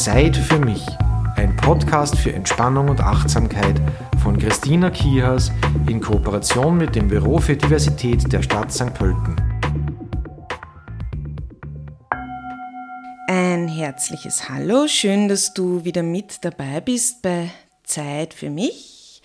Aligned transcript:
Zeit 0.00 0.34
für 0.34 0.58
mich. 0.58 0.82
Ein 1.36 1.54
Podcast 1.56 2.16
für 2.16 2.32
Entspannung 2.32 2.88
und 2.88 3.02
Achtsamkeit 3.02 3.78
von 4.22 4.38
Christina 4.38 4.88
Kihas 4.88 5.52
in 5.90 6.00
Kooperation 6.00 6.78
mit 6.78 6.96
dem 6.96 7.08
Büro 7.08 7.36
für 7.36 7.54
Diversität 7.54 8.32
der 8.32 8.42
Stadt 8.42 8.72
St. 8.72 8.94
Pölten. 8.94 9.36
Ein 13.28 13.68
herzliches 13.68 14.48
Hallo, 14.48 14.88
schön, 14.88 15.28
dass 15.28 15.52
du 15.52 15.84
wieder 15.84 16.02
mit 16.02 16.46
dabei 16.46 16.80
bist 16.80 17.20
bei 17.20 17.50
Zeit 17.84 18.32
für 18.32 18.48
mich. 18.48 19.20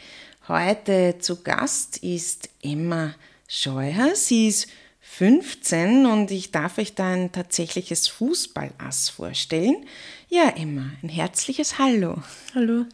Heute 0.49 1.19
zu 1.19 1.41
Gast 1.41 2.03
ist 2.03 2.49
Emma 2.61 3.15
Scheuer. 3.47 4.13
Sie 4.13 4.49
ist 4.49 4.67
15 4.99 6.05
und 6.05 6.31
ich 6.31 6.51
darf 6.51 6.77
euch 6.77 6.95
da 6.95 7.13
ein 7.13 7.31
tatsächliches 7.31 8.09
Fußballass 8.09 9.07
vorstellen. 9.07 9.85
Ja, 10.29 10.52
Emma, 10.55 10.91
ein 11.03 11.09
herzliches 11.09 11.77
Hallo. 11.77 12.15
Hallo. 12.55 12.85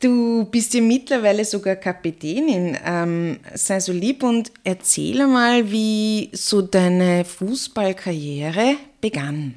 Du 0.00 0.44
bist 0.44 0.72
ja 0.72 0.80
mittlerweile 0.80 1.44
sogar 1.44 1.76
Kapitänin. 1.76 2.78
Ähm, 2.84 3.40
sei 3.54 3.80
so 3.80 3.92
lieb 3.92 4.22
und 4.22 4.52
erzähle 4.62 5.26
mal, 5.26 5.70
wie 5.70 6.30
so 6.32 6.62
deine 6.62 7.24
Fußballkarriere 7.24 8.76
begann. 9.00 9.54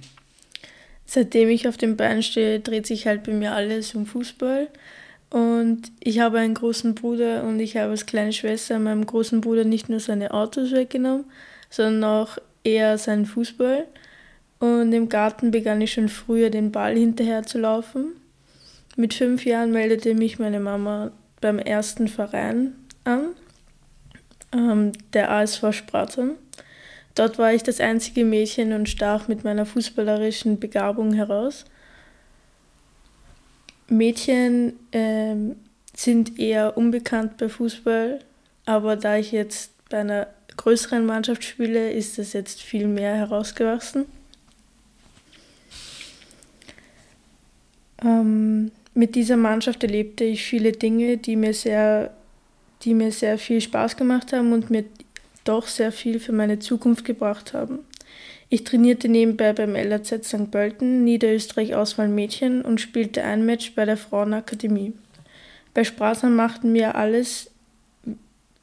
Seitdem 1.06 1.50
ich 1.50 1.68
auf 1.68 1.78
dem 1.78 1.98
Bein 1.98 2.24
stehe, 2.24 2.60
dreht 2.60 2.88
sich 2.88 3.06
halt 3.06 3.24
bei 3.24 3.32
mir 3.32 3.54
alles 3.54 3.94
um 3.94 4.08
Fußball. 4.08 4.68
Und 5.30 5.92
ich 6.00 6.20
habe 6.20 6.40
einen 6.40 6.56
großen 6.56 6.96
Bruder 6.96 7.44
und 7.44 7.60
ich 7.60 7.78
habe 7.78 7.92
als 7.92 8.08
kleine 8.08 8.34
Schwester 8.34 8.80
meinem 8.80 9.06
großen 9.06 9.40
Bruder 9.42 9.66
nicht 9.66 9.88
nur 9.90 10.00
seine 10.00 10.32
Autos 10.32 10.72
weggenommen, 10.72 11.26
sondern 11.70 12.04
auch 12.04 12.38
eher 12.64 12.98
seinen 12.98 13.28
Fußball. 13.28 13.86
Und 14.60 14.94
im 14.94 15.10
Garten 15.10 15.52
begann 15.52 15.82
ich 15.82 15.94
schon 15.94 16.10
früher 16.10 16.50
den 16.50 16.72
Ball 16.72 16.96
hinterher 16.96 17.44
zu 17.44 17.58
laufen. 17.58 18.14
Mit 18.96 19.14
fünf 19.14 19.46
Jahren 19.46 19.72
meldete 19.72 20.14
mich 20.14 20.40
meine 20.40 20.60
Mama 20.60 21.12
beim 21.42 21.60
ersten 21.60 22.08
Verein 22.08 22.76
an, 23.04 23.36
ähm, 24.54 24.94
der 25.14 25.32
ASV 25.32 25.74
Spratzen. 25.74 26.36
Dort 27.14 27.38
war 27.38 27.54
ich 27.54 27.64
das 27.64 27.80
einzige 27.80 28.26
Mädchen 28.26 28.74
und 28.74 28.90
stach 28.90 29.28
mit 29.28 29.44
meiner 29.44 29.66
fußballerischen 29.66 30.60
Begabung 30.60 31.14
heraus. 31.14 31.66
Mädchen 33.88 34.74
ähm, 34.92 35.58
sind 35.96 36.40
eher 36.40 36.78
unbekannt 36.78 37.38
bei 37.38 37.50
Fußball, 37.50 38.20
aber 38.66 38.96
da 38.96 39.18
ich 39.18 39.32
jetzt 39.32 39.72
bei 39.90 40.00
einer 40.00 40.28
größeren 40.58 41.06
Mannschaft 41.06 41.44
spiele, 41.44 41.92
ist 41.92 42.18
das 42.18 42.34
jetzt 42.34 42.62
viel 42.62 42.88
mehr 42.88 43.16
herausgewachsen. 43.16 44.06
Ähm, 48.06 48.72
mit 48.94 49.16
dieser 49.16 49.36
Mannschaft 49.36 49.84
erlebte 49.84 50.24
ich 50.24 50.44
viele 50.44 50.72
Dinge, 50.72 51.18
die 51.18 51.36
mir 51.36 51.54
sehr, 51.54 52.14
die 52.84 52.94
mir 52.94 53.12
sehr 53.12 53.38
viel 53.38 53.60
Spaß 53.60 53.98
gemacht 53.98 54.32
haben 54.32 54.54
und 54.54 54.70
mir 54.70 54.86
doch 55.44 55.68
sehr 55.68 55.92
viel 55.92 56.20
für 56.20 56.32
meine 56.32 56.60
Zukunft 56.60 57.04
gebracht 57.04 57.54
haben. 57.54 57.80
Ich 58.50 58.64
trainierte 58.64 59.10
nebenbei 59.10 59.54
beim 59.54 59.76
LAZ 59.76 60.28
St. 60.28 60.52
Pölten, 60.52 61.04
Niederösterreich 61.04 61.76
Auswahl 61.76 62.08
Mädchen 62.08 62.62
und 62.62 62.80
spielte 62.80 63.24
ein 63.24 63.46
Match 63.46 63.74
bei 63.74 63.86
der 63.86 63.98
Frauenakademie. 63.98 64.94
Bei 65.74 65.84
Sprasern 65.84 66.36
machten 66.36 66.74
wir 66.74 66.96
alles, 66.96 67.52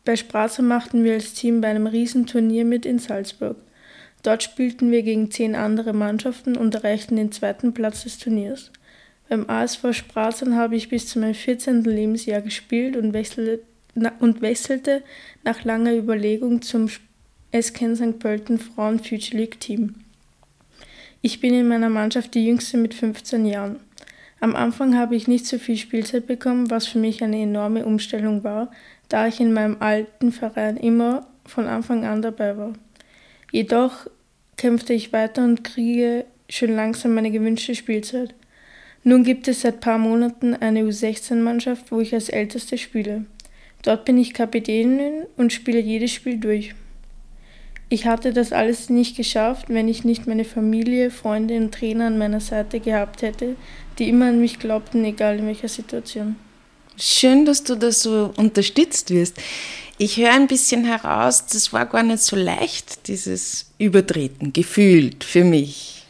bei 0.05 0.17
Sprasern 0.17 0.67
machten 0.67 1.05
wir 1.05 1.15
als 1.15 1.35
Team 1.35 1.61
bei 1.61 1.69
einem 1.69 1.87
Riesenturnier 1.87 2.65
mit 2.65 2.87
in 2.87 3.01
Salzburg. 3.01 3.57
Dort 4.23 4.43
spielten 4.43 4.93
wir 4.93 5.03
gegen 5.03 5.31
zehn 5.31 5.57
andere 5.57 5.93
Mannschaften 5.93 6.57
und 6.57 6.77
erreichten 6.77 7.17
den 7.17 7.33
zweiten 7.33 7.75
Platz 7.75 8.05
des 8.05 8.19
Turniers. 8.19 8.71
Beim 9.33 9.49
ASV 9.49 9.95
Sprasern 9.95 10.57
habe 10.57 10.77
ich 10.77 10.91
bis 10.91 11.07
zu 11.07 11.19
meinem 11.19 11.33
14. 11.33 11.85
Lebensjahr 11.85 12.43
gespielt 12.43 12.99
und 12.99 13.15
wechselte, 13.15 13.63
und 14.19 14.43
wechselte 14.43 15.03
nach 15.43 15.65
langer 15.65 15.95
Überlegung 15.95 16.61
zum 16.61 16.91
SK 17.59 17.97
St. 17.97 18.19
Pölten 18.19 18.59
Frauen 18.59 18.99
Future 18.99 19.39
League 19.39 19.59
Team. 19.59 19.95
Ich 21.23 21.41
bin 21.41 21.55
in 21.55 21.67
meiner 21.67 21.89
Mannschaft 21.89 22.35
die 22.35 22.45
jüngste 22.45 22.77
mit 22.77 22.93
15 22.93 23.47
Jahren. 23.47 23.81
Am 24.41 24.55
Anfang 24.55 24.99
habe 24.99 25.17
ich 25.17 25.29
nicht 25.29 25.47
so 25.47 25.57
viel 25.57 25.79
Spielzeit 25.79 26.27
bekommen, 26.27 26.69
was 26.69 26.87
für 26.87 26.99
mich 26.99 27.25
eine 27.25 27.41
enorme 27.41 27.87
Umstellung 27.87 28.45
war, 28.45 28.71
da 29.09 29.29
ich 29.29 29.41
in 29.41 29.55
meinem 29.55 29.79
alten 29.81 30.31
Verein 30.33 30.77
immer 30.77 31.27
von 31.47 31.69
Anfang 31.69 32.05
an 32.05 32.21
dabei 32.21 32.59
war. 32.59 32.75
Jedoch 33.51 34.09
kämpfte 34.59 34.93
ich 34.93 35.15
weiter 35.15 35.43
und 35.43 35.65
kriege 35.65 36.27
schon 36.51 36.77
langsam 36.77 37.15
meine 37.15 37.31
gewünschte 37.31 37.75
Spielzeit. 37.75 38.35
Nun 39.05 39.25
gibt 39.25 39.49
es 39.49 39.63
seit 39.63 39.81
paar 39.81 39.99
Monaten 39.99 40.55
eine 40.55 40.83
U16-Mannschaft, 40.83 41.91
wo 41.91 42.01
ich 42.01 42.15
als 42.15 42.29
Älteste 42.29 42.79
spiele. 42.79 43.25
Dort 43.83 44.05
bin 44.05 44.17
ich 44.17 44.33
Kapitänin 44.33 45.25
und 45.37 45.53
spiele 45.53 45.81
jedes 45.81 46.13
Spiel 46.13 46.39
durch. 46.39 46.75
Ich 47.89 48.07
hatte 48.07 48.33
das 48.33 48.53
alles 48.53 48.89
nicht 48.89 49.17
geschafft, 49.17 49.67
wenn 49.69 49.89
ich 49.89 50.05
nicht 50.05 50.27
meine 50.27 50.45
Familie, 50.45 51.11
Freunde 51.11 51.57
und 51.57 51.75
Trainer 51.75 52.07
an 52.07 52.17
meiner 52.17 52.41
Seite 52.41 52.81
gehabt 52.81 53.23
hätte, 53.23 53.57
die 53.99 54.09
immer 54.09 54.29
an 54.29 54.41
mich 54.41 54.59
glaubten, 54.59 55.05
egal 55.05 55.41
in 55.41 55.47
welcher 55.47 55.69
Situation. 55.69 56.37
Schön, 56.97 57.45
dass 57.45 57.65
du 57.65 57.75
da 57.75 57.91
so 57.91 58.33
unterstützt 58.37 59.11
wirst. 59.11 59.37
Ich 59.99 60.17
höre 60.17 60.33
ein 60.33 60.47
bisschen 60.47 60.85
heraus, 60.85 61.47
das 61.47 61.73
war 61.73 61.87
gar 61.87 62.03
nicht 62.03 62.23
so 62.23 62.37
leicht, 62.37 63.09
dieses 63.09 63.67
Übertreten, 63.79 64.53
gefühlt 64.53 65.23
für 65.25 65.45
mich. 65.45 66.07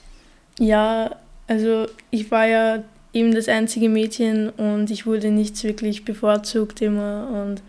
Ja, 0.58 1.16
also 1.46 1.86
ich 2.10 2.30
war 2.30 2.46
ja 2.46 2.84
eben 3.12 3.34
das 3.34 3.48
einzige 3.48 3.88
Mädchen 3.88 4.50
und 4.50 4.90
ich 4.90 5.06
wurde 5.06 5.30
nicht 5.30 5.62
wirklich 5.64 6.04
bevorzugt 6.04 6.80
immer 6.80 7.28
und 7.30 7.62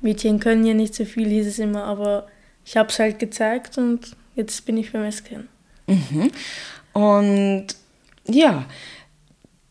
Mädchen 0.00 0.38
können 0.38 0.66
ja 0.66 0.74
nicht 0.74 0.94
so 0.94 1.04
viel, 1.04 1.28
hieß 1.28 1.46
es 1.46 1.58
immer, 1.58 1.84
aber 1.84 2.26
ich 2.64 2.76
habe 2.76 2.90
es 2.90 2.98
halt 2.98 3.18
gezeigt 3.18 3.78
und 3.78 4.16
jetzt 4.36 4.64
bin 4.66 4.76
ich 4.76 4.92
beim 4.92 5.10
SKN. 5.10 5.48
Mhm. 5.86 6.30
Und 6.92 7.66
ja, 8.26 8.66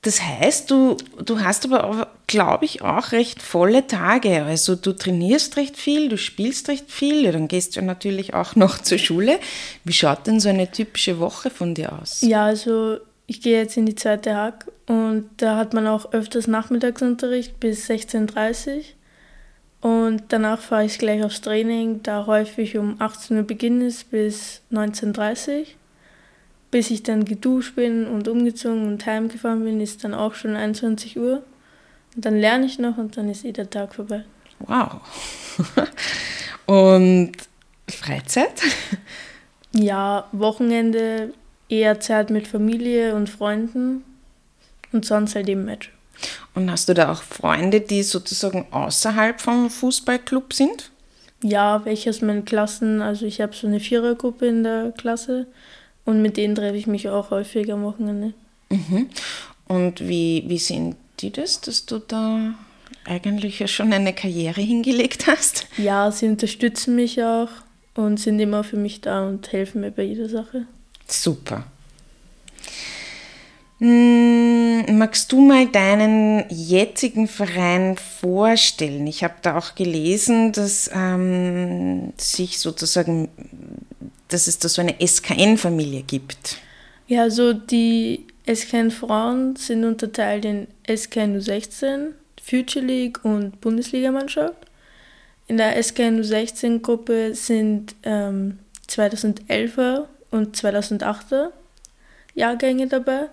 das 0.01 0.21
heißt, 0.21 0.69
du, 0.69 0.97
du 1.23 1.39
hast 1.39 1.65
aber, 1.65 2.09
glaube 2.27 2.65
ich, 2.65 2.81
auch 2.81 3.13
recht 3.13 3.41
volle 3.41 3.87
Tage. 3.87 4.43
Also 4.43 4.75
du 4.75 4.91
trainierst 4.91 5.55
recht 5.55 5.77
viel, 5.77 6.09
du 6.09 6.17
spielst 6.17 6.67
recht 6.67 6.91
viel, 6.91 7.31
dann 7.31 7.47
gehst 7.47 7.77
du 7.77 7.81
natürlich 7.81 8.33
auch 8.33 8.55
noch 8.57 8.79
zur 8.79 8.97
Schule. 8.97 9.39
Wie 9.85 9.93
schaut 9.93 10.27
denn 10.27 10.41
so 10.41 10.49
eine 10.49 10.69
typische 10.69 11.19
Woche 11.19 11.49
von 11.49 11.73
dir 11.73 11.93
aus? 11.93 12.21
Ja, 12.21 12.45
also 12.45 12.97
ich 13.25 13.41
gehe 13.41 13.57
jetzt 13.57 13.77
in 13.77 13.85
die 13.85 13.95
zweite 13.95 14.35
Hack 14.35 14.67
und 14.87 15.29
da 15.37 15.57
hat 15.57 15.73
man 15.73 15.87
auch 15.87 16.11
öfters 16.11 16.47
Nachmittagsunterricht 16.47 17.59
bis 17.59 17.89
16.30 17.89 18.77
Uhr. 18.77 18.83
Und 19.81 20.23
danach 20.29 20.59
fahre 20.59 20.85
ich 20.85 20.97
gleich 20.97 21.23
aufs 21.23 21.41
Training, 21.41 22.03
da 22.03 22.25
häufig 22.25 22.77
um 22.77 22.95
18 22.99 23.37
Uhr 23.37 23.43
Beginn 23.43 23.81
ist 23.81 24.11
bis 24.11 24.61
19.30 24.71 25.59
Uhr. 25.59 25.65
Bis 26.71 26.89
ich 26.89 27.03
dann 27.03 27.25
geduscht 27.25 27.75
bin 27.75 28.07
und 28.07 28.27
umgezogen 28.27 28.87
und 28.87 29.05
heimgefahren 29.05 29.63
bin, 29.63 29.81
ist 29.81 30.03
dann 30.03 30.13
auch 30.13 30.33
schon 30.35 30.55
21 30.55 31.17
Uhr. 31.17 31.43
Und 32.15 32.25
dann 32.25 32.37
lerne 32.37 32.65
ich 32.65 32.79
noch 32.79 32.97
und 32.97 33.17
dann 33.17 33.29
ist 33.29 33.45
eh 33.45 33.51
der 33.51 33.69
Tag 33.69 33.95
vorbei. 33.95 34.23
Wow. 34.59 35.01
und 36.65 37.33
Freizeit? 37.89 38.61
Ja, 39.73 40.27
Wochenende 40.31 41.33
eher 41.73 41.99
Zeit 41.99 42.29
mit 42.29 42.47
Familie 42.47 43.15
und 43.15 43.29
Freunden 43.29 44.03
und 44.91 45.05
sonst 45.05 45.35
halt 45.35 45.49
eben 45.49 45.65
Match. 45.65 45.91
Und 46.55 46.69
hast 46.71 46.87
du 46.87 46.93
da 46.93 47.11
auch 47.11 47.23
Freunde, 47.23 47.81
die 47.81 48.03
sozusagen 48.03 48.67
außerhalb 48.71 49.41
vom 49.41 49.69
Fußballclub 49.69 50.53
sind? 50.53 50.91
Ja, 51.41 51.83
welche 51.83 52.09
aus 52.09 52.21
meinen 52.21 52.45
Klassen. 52.45 53.01
Also 53.01 53.25
ich 53.25 53.41
habe 53.41 53.55
so 53.55 53.67
eine 53.67 53.79
Vierergruppe 53.79 54.45
in 54.45 54.63
der 54.63 54.93
Klasse 54.97 55.47
und 56.05 56.21
mit 56.21 56.37
denen 56.37 56.55
treffe 56.55 56.77
ich 56.77 56.87
mich 56.87 57.09
auch 57.09 57.31
häufig 57.31 57.71
am 57.73 57.83
Wochenende. 57.83 58.33
Mhm. 58.69 59.09
Und 59.67 60.07
wie, 60.07 60.45
wie 60.47 60.59
sehen 60.59 60.95
die 61.19 61.31
das, 61.31 61.61
dass 61.61 61.85
du 61.85 61.99
da 61.99 62.53
eigentlich 63.05 63.59
ja 63.59 63.67
schon 63.67 63.91
eine 63.91 64.13
Karriere 64.13 64.61
hingelegt 64.61 65.27
hast? 65.27 65.67
Ja, 65.77 66.11
sie 66.11 66.27
unterstützen 66.27 66.95
mich 66.95 67.21
auch 67.23 67.49
und 67.95 68.19
sind 68.19 68.39
immer 68.39 68.63
für 68.63 68.77
mich 68.77 69.01
da 69.01 69.27
und 69.27 69.51
helfen 69.51 69.81
mir 69.81 69.91
bei 69.91 70.03
jeder 70.03 70.29
Sache. 70.29 70.65
Super. 71.07 71.65
Hm, 73.79 74.97
magst 74.97 75.31
du 75.31 75.41
mal 75.41 75.67
deinen 75.67 76.45
jetzigen 76.49 77.27
Verein 77.27 77.97
vorstellen? 77.97 79.07
Ich 79.07 79.23
habe 79.23 79.33
da 79.41 79.57
auch 79.57 79.75
gelesen, 79.75 80.53
dass 80.53 80.89
ähm, 80.93 82.13
sich 82.17 82.59
sozusagen, 82.59 83.27
dass 84.29 84.47
es 84.47 84.59
da 84.59 84.69
so 84.69 84.81
eine 84.81 84.95
SKN-Familie 85.05 86.03
gibt. 86.03 86.57
Ja, 87.07 87.23
also 87.23 87.51
die 87.51 88.25
SKN-Frauen 88.47 89.57
sind 89.57 89.83
unterteilt 89.83 90.45
in 90.45 90.67
SKN 90.87 91.37
U16, 91.37 92.11
Future 92.41 92.85
League 92.85 93.25
und 93.25 93.59
Bundesligamannschaft. 93.59 94.55
In 95.47 95.57
der 95.57 95.81
SKN 95.81 96.21
U16-Gruppe 96.21 97.35
sind 97.35 97.95
ähm, 98.03 98.59
2011er 98.87 100.05
und 100.33 100.57
2008er 100.57 101.51
Jahrgänge 102.33 102.87
dabei. 102.87 103.29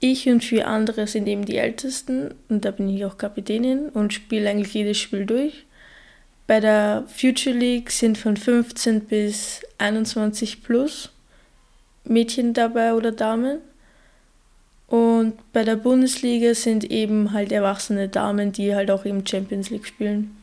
ich 0.00 0.28
und 0.28 0.42
vier 0.42 0.66
andere 0.66 1.06
sind 1.06 1.28
eben 1.28 1.44
die 1.44 1.58
Ältesten 1.58 2.34
und 2.48 2.64
da 2.64 2.72
bin 2.72 2.88
ich 2.88 3.04
auch 3.04 3.18
Kapitänin 3.18 3.88
und 3.90 4.12
spiele 4.12 4.50
eigentlich 4.50 4.74
jedes 4.74 4.98
Spiel 4.98 5.26
durch. 5.26 5.64
Bei 6.48 6.58
der 6.58 7.04
Future 7.06 7.56
League 7.56 7.90
sind 7.90 8.18
von 8.18 8.36
15 8.36 9.02
bis 9.02 9.62
21 9.78 10.64
plus 10.64 11.10
Mädchen 12.04 12.52
dabei 12.52 12.94
oder 12.94 13.12
Damen. 13.12 13.58
Und 14.88 15.34
bei 15.52 15.62
der 15.62 15.76
Bundesliga 15.76 16.54
sind 16.54 16.82
eben 16.84 17.32
halt 17.32 17.52
erwachsene 17.52 18.08
Damen, 18.08 18.50
die 18.50 18.74
halt 18.74 18.90
auch 18.90 19.04
im 19.04 19.24
Champions 19.24 19.70
League 19.70 19.86
spielen. 19.86 20.36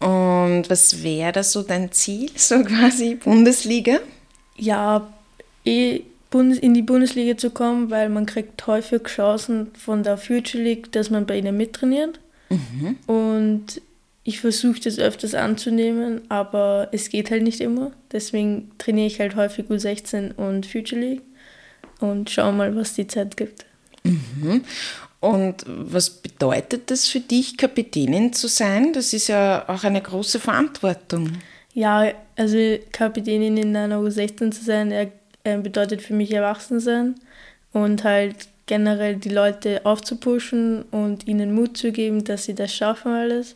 Und 0.00 0.64
was 0.68 1.02
wäre 1.02 1.32
da 1.32 1.42
so 1.42 1.62
dein 1.62 1.92
Ziel, 1.92 2.30
so 2.36 2.64
quasi 2.64 3.16
Bundesliga? 3.16 4.00
Ja, 4.58 5.08
eh 5.64 6.02
in 6.30 6.74
die 6.74 6.82
Bundesliga 6.82 7.38
zu 7.38 7.50
kommen, 7.50 7.90
weil 7.90 8.10
man 8.10 8.26
kriegt 8.26 8.66
häufig 8.66 9.04
Chancen 9.04 9.68
von 9.74 10.02
der 10.02 10.18
Future 10.18 10.62
League, 10.62 10.92
dass 10.92 11.08
man 11.08 11.26
bei 11.26 11.38
ihnen 11.38 11.56
mittrainiert. 11.56 12.20
Mhm. 12.50 12.96
Und 13.06 13.80
ich 14.24 14.40
versuche 14.40 14.78
das 14.80 14.98
öfters 14.98 15.34
anzunehmen, 15.34 16.20
aber 16.28 16.88
es 16.92 17.08
geht 17.08 17.30
halt 17.30 17.44
nicht 17.44 17.62
immer. 17.62 17.92
Deswegen 18.12 18.70
trainiere 18.76 19.06
ich 19.06 19.20
halt 19.20 19.36
häufig 19.36 19.66
U16 19.66 20.34
und 20.34 20.66
Future 20.66 21.00
League 21.00 21.22
und 22.00 22.28
schaue 22.28 22.52
mal, 22.52 22.76
was 22.76 22.92
die 22.92 23.06
Zeit 23.06 23.38
gibt. 23.38 23.64
Mhm. 24.04 24.64
Und 25.20 25.64
was 25.66 26.10
bedeutet 26.10 26.90
das 26.90 27.08
für 27.08 27.20
dich, 27.20 27.56
Kapitänin 27.56 28.32
zu 28.32 28.48
sein? 28.48 28.92
Das 28.92 29.12
ist 29.12 29.28
ja 29.28 29.68
auch 29.68 29.82
eine 29.82 30.00
große 30.00 30.38
Verantwortung. 30.38 31.32
Ja, 31.78 32.12
also 32.34 32.58
Kapitänin 32.90 33.56
in 33.56 33.76
einer 33.76 33.98
U16 34.00 34.50
zu 34.50 34.64
sein, 34.64 34.90
äh, 34.90 35.10
bedeutet 35.44 36.02
für 36.02 36.12
mich 36.12 36.32
erwachsen 36.32 36.80
sein 36.80 37.14
und 37.72 38.02
halt 38.02 38.48
generell 38.66 39.14
die 39.14 39.28
Leute 39.28 39.86
aufzupushen 39.86 40.82
und 40.90 41.28
ihnen 41.28 41.54
Mut 41.54 41.76
zu 41.76 41.92
geben, 41.92 42.24
dass 42.24 42.46
sie 42.46 42.56
das 42.56 42.74
schaffen 42.74 43.12
alles. 43.12 43.54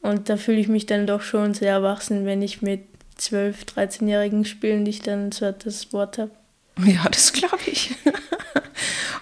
Und 0.00 0.30
da 0.30 0.38
fühle 0.38 0.58
ich 0.58 0.68
mich 0.68 0.86
dann 0.86 1.06
doch 1.06 1.20
schon 1.20 1.52
sehr 1.52 1.72
erwachsen, 1.72 2.24
wenn 2.24 2.40
ich 2.40 2.62
mit 2.62 2.80
12-, 3.18 3.74
13-Jährigen 3.74 4.46
spielen, 4.46 4.86
die 4.86 4.92
ich 4.92 5.02
dann 5.02 5.30
so 5.30 5.52
das 5.52 5.92
Wort 5.92 6.16
habe. 6.16 6.30
Ja, 6.84 7.08
das 7.10 7.32
glaube 7.32 7.58
ich. 7.66 7.92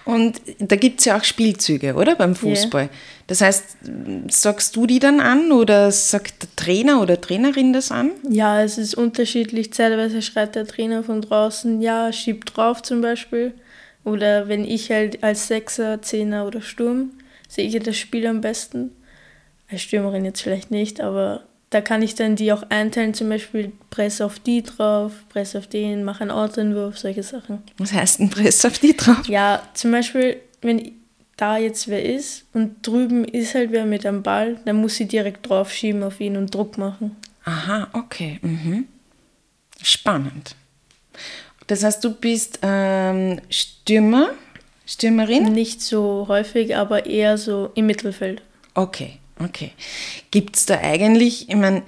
Und 0.05 0.41
da 0.59 0.75
gibt 0.75 0.99
es 0.99 1.05
ja 1.05 1.17
auch 1.17 1.23
Spielzüge, 1.23 1.93
oder? 1.93 2.15
Beim 2.15 2.35
Fußball. 2.35 2.83
Yeah. 2.83 2.93
Das 3.27 3.41
heißt, 3.41 3.63
sagst 4.29 4.75
du 4.75 4.87
die 4.87 4.97
dann 4.99 5.19
an 5.19 5.51
oder 5.51 5.91
sagt 5.91 6.41
der 6.41 6.49
Trainer 6.55 7.01
oder 7.01 7.21
Trainerin 7.21 7.73
das 7.73 7.91
an? 7.91 8.11
Ja, 8.27 8.63
es 8.63 8.79
ist 8.79 8.95
unterschiedlich. 8.95 9.69
Teilweise 9.69 10.23
schreit 10.23 10.55
der 10.55 10.65
Trainer 10.65 11.03
von 11.03 11.21
draußen, 11.21 11.81
ja, 11.81 12.11
schieb 12.11 12.45
drauf 12.45 12.81
zum 12.81 13.01
Beispiel. 13.01 13.53
Oder 14.03 14.47
wenn 14.47 14.65
ich 14.65 14.89
halt 14.89 15.23
als 15.23 15.47
Sechser, 15.47 16.01
Zehner 16.01 16.47
oder 16.47 16.61
Sturm, 16.61 17.11
sehe 17.47 17.67
ich 17.67 17.83
das 17.83 17.97
Spiel 17.97 18.25
am 18.25 18.41
besten. 18.41 18.91
Als 19.69 19.83
Stürmerin 19.83 20.25
jetzt 20.25 20.41
vielleicht 20.41 20.71
nicht, 20.71 20.99
aber 21.01 21.43
da 21.69 21.81
kann 21.81 22.01
ich 22.01 22.15
dann 22.15 22.35
die 22.35 22.51
auch 22.51 22.63
einteilen, 22.69 23.13
zum 23.13 23.29
Beispiel 23.29 23.71
Press 23.89 24.21
auf 24.21 24.39
die 24.39 24.63
drauf, 24.63 25.11
Press 25.29 25.55
auf 25.55 25.67
den, 25.67 26.03
mach 26.03 26.19
einen 26.21 26.31
Autoentwurf, 26.31 26.97
solche 26.97 27.23
Sachen. 27.23 27.61
Was 27.77 27.93
heißt 27.93 28.19
ein 28.19 28.29
Press 28.29 28.65
auf 28.65 28.79
die 28.79 28.97
drauf? 28.97 29.27
Ja, 29.27 29.61
zum 29.73 29.91
Beispiel, 29.91 30.37
wenn 30.61 30.93
da 31.37 31.57
jetzt 31.57 31.87
wer 31.87 32.03
ist 32.03 32.45
und 32.53 32.85
drüben 32.85 33.23
ist 33.23 33.55
halt 33.55 33.71
wer 33.71 33.85
mit 33.85 34.05
einem 34.05 34.23
Ball, 34.23 34.59
dann 34.65 34.77
muss 34.77 34.95
sie 34.95 35.07
direkt 35.07 35.47
drauf 35.47 35.71
schieben 35.71 36.03
auf 36.03 36.19
ihn 36.19 36.37
und 36.37 36.53
Druck 36.53 36.77
machen. 36.77 37.15
Aha, 37.45 37.87
okay. 37.93 38.39
Mhm. 38.41 38.87
Spannend. 39.81 40.55
Das 41.67 41.83
heißt, 41.83 42.03
du 42.03 42.13
bist 42.13 42.59
ähm, 42.63 43.39
Stürmer, 43.49 44.31
Stürmerin? 44.85 45.53
Nicht 45.53 45.81
so 45.81 46.25
häufig, 46.27 46.75
aber 46.75 47.05
eher 47.05 47.37
so 47.37 47.71
im 47.75 47.85
Mittelfeld. 47.85 48.41
Okay. 48.73 49.19
Okay. 49.39 49.71
Gibt 50.31 50.57
es 50.57 50.65
da 50.65 50.79
eigentlich, 50.79 51.49
ich 51.49 51.55
meine, 51.55 51.83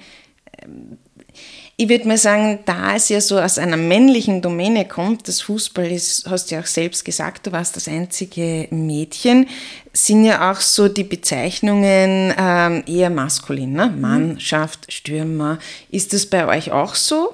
ich 1.81 1.89
würde 1.89 2.07
mal 2.07 2.17
sagen, 2.17 2.59
da 2.65 2.95
es 2.95 3.09
ja 3.09 3.19
so 3.19 3.39
aus 3.39 3.57
einer 3.57 3.77
männlichen 3.77 4.41
Domäne 4.41 4.87
kommt, 4.87 5.27
das 5.27 5.41
Fußball 5.41 5.91
ist, 5.91 6.29
hast 6.29 6.51
du 6.51 6.55
ja 6.55 6.61
auch 6.61 6.67
selbst 6.67 7.03
gesagt, 7.03 7.47
du 7.47 7.51
warst 7.51 7.75
das 7.75 7.87
einzige 7.87 8.67
Mädchen, 8.69 9.47
sind 9.91 10.23
ja 10.23 10.51
auch 10.51 10.61
so 10.61 10.87
die 10.87 11.03
Bezeichnungen 11.03 12.33
ähm, 12.37 12.83
eher 12.85 13.09
maskulin, 13.09 13.73
ne? 13.73 13.87
Mhm. 13.87 14.01
Mannschaft, 14.01 14.93
Stürmer. 14.93 15.57
Ist 15.89 16.13
das 16.13 16.27
bei 16.27 16.45
euch 16.47 16.71
auch 16.71 16.93
so? 16.93 17.33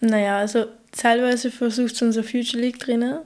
Naja, 0.00 0.38
also 0.38 0.66
teilweise 0.92 1.50
versucht 1.50 2.00
unser 2.00 2.24
Future 2.24 2.62
League 2.62 2.78
Trainer, 2.78 3.24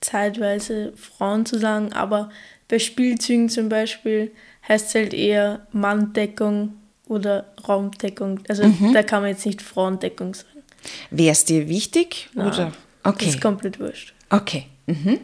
zeitweise 0.00 0.92
Frauen 0.96 1.46
zu 1.46 1.58
sagen, 1.58 1.92
aber 1.92 2.30
bei 2.68 2.78
Spielzügen 2.78 3.48
zum 3.48 3.68
Beispiel 3.68 4.32
heißt 4.68 4.88
es 4.88 4.94
halt 4.94 5.14
eher 5.14 5.66
Manndeckung 5.72 6.74
oder 7.08 7.46
Raumdeckung. 7.66 8.40
Also 8.48 8.64
mhm. 8.64 8.92
da 8.92 9.02
kann 9.02 9.22
man 9.22 9.30
jetzt 9.30 9.46
nicht 9.46 9.62
Frauendeckung 9.62 10.34
sagen. 10.34 10.62
Wäre 11.10 11.32
es 11.32 11.44
dir 11.44 11.68
wichtig? 11.68 12.28
Nein, 12.34 12.48
oder? 12.48 12.72
Okay. 13.02 13.26
Das 13.26 13.34
ist 13.34 13.40
komplett 13.40 13.78
wurscht. 13.80 14.14
Okay. 14.30 14.66
Mhm. 14.86 15.18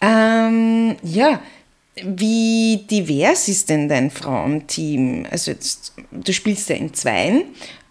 Ähm, 0.00 0.96
ja, 1.02 1.40
wie 2.02 2.84
divers 2.90 3.48
ist 3.48 3.68
denn 3.68 3.88
dein 3.88 4.10
Frauenteam? 4.10 5.26
Also 5.30 5.50
jetzt, 5.50 5.94
du 6.12 6.32
spielst 6.32 6.68
ja 6.68 6.76
in 6.76 6.94
Zweien. 6.94 7.42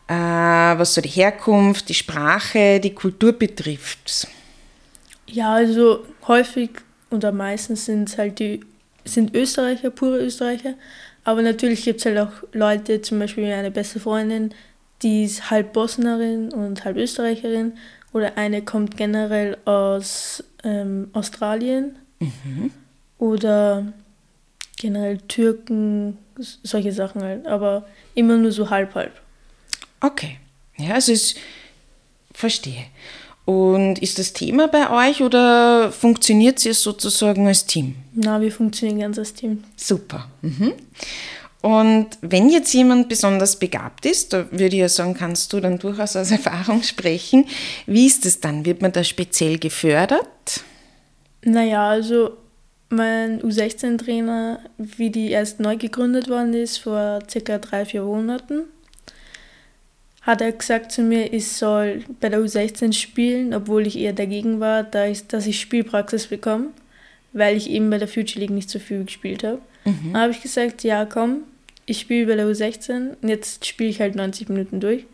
Äh, 0.07 0.13
was 0.13 0.93
so 0.93 1.01
die 1.01 1.09
Herkunft, 1.09 1.89
die 1.89 1.93
Sprache, 1.93 2.79
die 2.79 2.93
Kultur 2.93 3.33
betrifft? 3.33 4.27
Ja, 5.25 5.55
also 5.55 6.05
häufig 6.27 6.69
oder 7.09 7.31
meistens 7.33 7.85
sind 7.85 8.07
es 8.09 8.17
halt 8.17 8.39
die 8.39 8.61
sind 9.07 9.35
Österreicher, 9.35 9.89
pure 9.89 10.19
Österreicher. 10.19 10.75
Aber 11.23 11.41
natürlich 11.41 11.83
gibt 11.83 11.99
es 11.99 12.05
halt 12.05 12.17
auch 12.17 12.31
Leute, 12.53 13.01
zum 13.01 13.19
Beispiel 13.19 13.45
eine 13.51 13.71
beste 13.71 13.99
Freundin, 13.99 14.53
die 15.01 15.25
ist 15.25 15.51
halb 15.51 15.73
Bosnerin 15.73 16.51
und 16.53 16.85
halb 16.85 16.97
Österreicherin. 16.97 17.73
Oder 18.13 18.37
eine 18.37 18.63
kommt 18.63 18.97
generell 18.97 19.57
aus 19.65 20.43
ähm, 20.63 21.09
Australien. 21.13 21.95
Mhm. 22.19 22.71
Oder 23.19 23.91
generell 24.77 25.17
Türken, 25.17 26.17
solche 26.63 26.93
Sachen 26.93 27.21
halt. 27.21 27.45
Aber 27.45 27.85
immer 28.15 28.37
nur 28.37 28.51
so 28.51 28.69
halb 28.69 28.95
halb. 28.95 29.11
Okay. 29.99 30.37
Ja, 30.77 30.93
also 30.93 31.11
ich 31.11 31.35
verstehe. 32.33 32.85
Und 33.47 33.99
ist 33.99 34.19
das 34.19 34.33
Thema 34.33 34.67
bei 34.67 34.89
euch 35.09 35.23
oder 35.23 35.89
funktioniert 35.93 36.65
ihr 36.65 36.73
sozusagen 36.73 37.47
als 37.47 37.65
Team? 37.65 37.95
Na, 38.13 38.41
wir 38.41 38.51
funktionieren 38.51 38.99
ganz 38.99 39.17
als 39.17 39.33
Team. 39.33 39.63
Super. 39.77 40.27
Mhm. 40.41 40.73
Und 41.61 42.07
wenn 42.19 42.49
jetzt 42.49 42.73
jemand 42.73 43.07
besonders 43.07 43.57
begabt 43.57 44.05
ist, 44.05 44.33
da 44.33 44.51
würde 44.51 44.75
ich 44.75 44.81
ja 44.81 44.89
sagen, 44.89 45.13
kannst 45.13 45.53
du 45.53 45.61
dann 45.61 45.79
durchaus 45.79 46.17
aus 46.17 46.29
Erfahrung 46.31 46.83
sprechen. 46.83 47.45
Wie 47.85 48.05
ist 48.05 48.25
es 48.25 48.41
dann? 48.41 48.65
Wird 48.65 48.81
man 48.81 48.91
da 48.91 49.05
speziell 49.05 49.57
gefördert? 49.57 50.27
Naja, 51.45 51.87
also 51.87 52.31
mein 52.89 53.41
U16-Trainer, 53.41 54.59
wie 54.77 55.09
die 55.09 55.29
erst 55.31 55.61
neu 55.61 55.77
gegründet 55.77 56.29
worden 56.29 56.53
ist, 56.53 56.79
vor 56.79 57.19
circa 57.29 57.59
drei, 57.59 57.85
vier 57.85 58.03
Monaten, 58.03 58.63
hat 60.27 60.41
er 60.41 60.51
gesagt 60.51 60.91
zu 60.91 61.01
mir, 61.01 61.31
ich 61.31 61.47
soll 61.47 62.03
bei 62.19 62.27
der 62.27 62.41
U16 62.41 62.91
spielen, 62.91 63.53
obwohl 63.53 63.87
ich 63.87 63.97
eher 63.97 64.11
dagegen 64.11 64.59
war, 64.59 64.83
da 64.83 65.07
ich, 65.07 65.25
dass 65.25 65.47
ich 65.47 65.59
Spielpraxis 65.59 66.27
bekomme, 66.27 66.67
weil 67.31 67.55
ich 67.55 67.69
eben 67.69 67.89
bei 67.89 67.97
der 67.97 68.09
Future 68.09 68.41
League 68.41 68.51
nicht 68.51 68.69
so 68.69 68.77
viel 68.77 69.05
gespielt 69.05 69.45
habe. 69.45 69.61
Mhm. 69.85 70.11
Dann 70.11 70.21
habe 70.21 70.31
ich 70.33 70.41
gesagt, 70.41 70.83
ja 70.83 71.05
komm, 71.05 71.43
ich 71.85 72.01
spiele 72.01 72.27
bei 72.27 72.35
der 72.35 72.45
U16 72.45 73.15
und 73.21 73.29
jetzt 73.29 73.65
spiele 73.65 73.89
ich 73.89 74.01
halt 74.01 74.15
90 74.15 74.49
Minuten 74.49 74.81
durch 74.81 75.05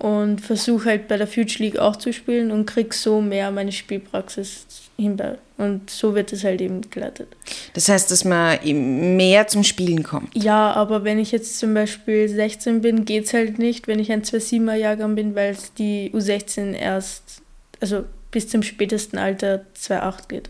und 0.00 0.40
versuche 0.40 0.88
halt 0.88 1.08
bei 1.08 1.18
der 1.18 1.26
Future 1.26 1.62
League 1.62 1.78
auch 1.78 1.94
zu 1.94 2.10
spielen 2.14 2.50
und 2.50 2.64
krieg 2.64 2.94
so 2.94 3.20
mehr 3.20 3.50
meine 3.50 3.70
Spielpraxis 3.70 4.66
hinbaut. 4.96 5.38
Und 5.58 5.90
so 5.90 6.14
wird 6.14 6.32
es 6.32 6.42
halt 6.42 6.62
eben 6.62 6.80
geleitet. 6.90 7.28
Das 7.74 7.90
heißt, 7.90 8.10
dass 8.10 8.24
man 8.24 8.58
mehr 8.64 9.46
zum 9.46 9.62
Spielen 9.62 10.02
kommt? 10.02 10.34
Ja, 10.34 10.72
aber 10.72 11.04
wenn 11.04 11.18
ich 11.18 11.32
jetzt 11.32 11.58
zum 11.58 11.74
Beispiel 11.74 12.30
16 12.30 12.80
bin, 12.80 13.04
geht 13.04 13.26
es 13.26 13.34
halt 13.34 13.58
nicht, 13.58 13.88
wenn 13.88 13.98
ich 13.98 14.10
ein 14.10 14.22
2-7er 14.22 14.74
Jahrgang 14.74 15.16
bin, 15.16 15.34
weil 15.34 15.52
es 15.52 15.74
die 15.74 16.10
U16 16.14 16.72
erst, 16.72 17.42
also 17.80 18.04
bis 18.30 18.48
zum 18.48 18.62
spätesten 18.62 19.18
Alter 19.18 19.66
2-8 19.78 20.28
geht. 20.28 20.48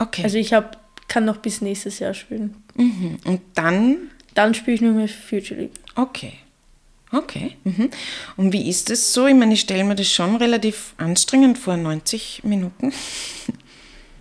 Okay. 0.00 0.24
Also 0.24 0.36
ich 0.36 0.52
hab, 0.52 0.80
kann 1.06 1.24
noch 1.24 1.36
bis 1.36 1.60
nächstes 1.60 2.00
Jahr 2.00 2.14
spielen. 2.14 2.56
Mhm. 2.74 3.18
Und 3.24 3.40
dann? 3.54 4.10
Dann 4.34 4.52
spiele 4.54 4.74
ich 4.74 4.80
nur 4.80 4.94
mehr 4.94 5.06
Future 5.06 5.60
League. 5.60 5.74
Okay. 5.94 6.32
Okay. 7.12 7.56
Mhm. 7.64 7.90
Und 8.36 8.52
wie 8.52 8.68
ist 8.68 8.90
es 8.90 9.12
so? 9.12 9.26
Ich 9.26 9.34
meine, 9.34 9.54
ich 9.54 9.60
stelle 9.60 9.84
mir 9.84 9.94
das 9.94 10.08
schon 10.08 10.36
relativ 10.36 10.94
anstrengend 10.96 11.58
vor, 11.58 11.76
90 11.76 12.42
Minuten. 12.44 12.92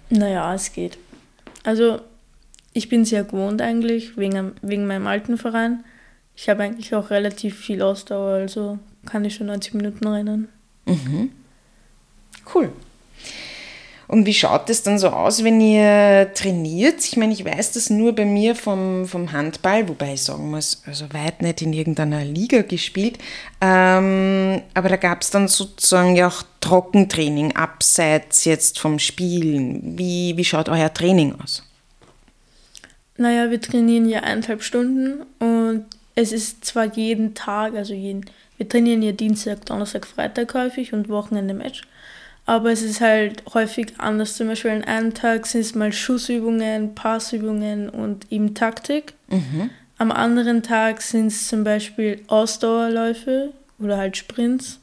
Naja, 0.10 0.54
es 0.54 0.72
geht. 0.74 1.00
Also, 1.64 2.00
ich 2.72 2.88
bin 2.88 3.04
sehr 3.04 3.24
gewohnt 3.24 3.64
eigentlich, 3.64 4.16
wegen, 4.16 4.52
wegen 4.62 4.86
meinem 4.86 5.08
alten 5.08 5.40
Verein. 5.40 5.84
Ich 6.36 6.50
habe 6.50 6.62
eigentlich 6.62 6.94
auch 6.94 7.10
relativ 7.10 7.58
viel 7.58 7.82
Ausdauer, 7.82 8.34
also 8.34 8.78
kann 9.08 9.26
ich 9.26 9.34
schon 9.34 9.48
90 9.48 9.74
Minuten 9.74 10.08
rennen. 10.08 10.50
Mhm. 10.86 11.32
Cool. 12.54 12.72
Und 14.14 14.28
wie 14.28 14.34
schaut 14.36 14.70
es 14.70 14.84
dann 14.84 15.00
so 15.00 15.08
aus, 15.08 15.44
wenn 15.44 15.60
ihr 15.60 16.32
trainiert? 16.36 17.04
Ich 17.04 17.18
meine, 17.18 17.34
ich 17.34 17.44
weiß 17.44 17.72
das 17.72 17.90
nur 17.90 18.14
bei 18.14 18.26
mir 18.26 18.54
vom, 18.54 19.08
vom 19.08 19.32
Handball, 19.32 19.90
wobei 19.90 20.14
ich 20.14 20.22
sagen 20.22 20.52
muss, 20.52 20.84
also 20.86 21.12
weit 21.14 21.42
nicht 21.42 21.64
in 21.64 21.74
irgendeiner 21.74 22.24
Liga 22.24 22.62
gespielt. 22.62 23.18
Ähm, 23.60 24.62
aber 24.76 24.90
da 24.90 24.98
gab 24.98 25.24
es 25.24 25.32
dann 25.32 25.48
sozusagen 25.48 26.16
ja 26.16 26.28
auch 26.28 26.44
Trockentraining, 26.62 27.56
abseits 27.56 28.46
jetzt 28.46 28.78
vom 28.78 29.00
Spielen. 29.00 29.98
Wie, 29.98 30.38
wie 30.38 30.46
schaut 30.46 30.70
euer 30.70 30.94
Training 30.94 31.34
aus? 31.42 31.64
Naja, 33.18 33.50
wir 33.50 33.62
trainieren 33.62 34.08
ja 34.08 34.20
eineinhalb 34.20 34.62
Stunden 34.62 35.24
und 35.40 35.88
es 36.14 36.32
ist 36.32 36.64
zwar 36.66 36.86
jeden 36.86 37.34
Tag, 37.34 37.74
also 37.74 37.96
jeden, 37.96 38.26
wir 38.58 38.70
trainieren 38.70 39.02
ja 39.02 39.12
Dienstag, 39.12 39.66
Donnerstag, 39.66 40.06
Freitag 40.06 40.54
häufig 40.54 40.94
und 40.94 41.10
Wochenende 41.10 41.56
Match. 41.56 41.82
Aber 42.46 42.72
es 42.72 42.82
ist 42.82 43.00
halt 43.00 43.44
häufig 43.54 43.94
anders. 44.00 44.36
Zum 44.36 44.48
Beispiel 44.48 44.72
an 44.72 44.84
einem 44.84 45.14
Tag 45.14 45.46
sind 45.46 45.62
es 45.62 45.76
mal 45.76 45.94
Schussübungen, 45.94 46.94
Passübungen 46.94 47.90
und 47.90 48.32
eben 48.32 48.54
Taktik. 48.54 49.14
Mhm. 49.30 49.70
Am 49.98 50.12
anderen 50.12 50.64
Tag 50.64 51.02
sind 51.02 51.28
es 51.28 51.48
zum 51.48 51.64
Beispiel 51.64 52.22
Ausdauerläufe 52.28 53.54
oder 53.80 53.98
halt 53.98 54.18
Sprints. 54.18 54.80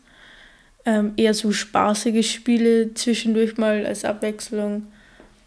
Ähm, 0.86 1.12
eher 1.16 1.34
so 1.34 1.52
spaßige 1.52 2.26
Spiele 2.26 2.94
zwischendurch 2.94 3.58
mal 3.58 3.84
als 3.84 4.06
Abwechslung. 4.06 4.86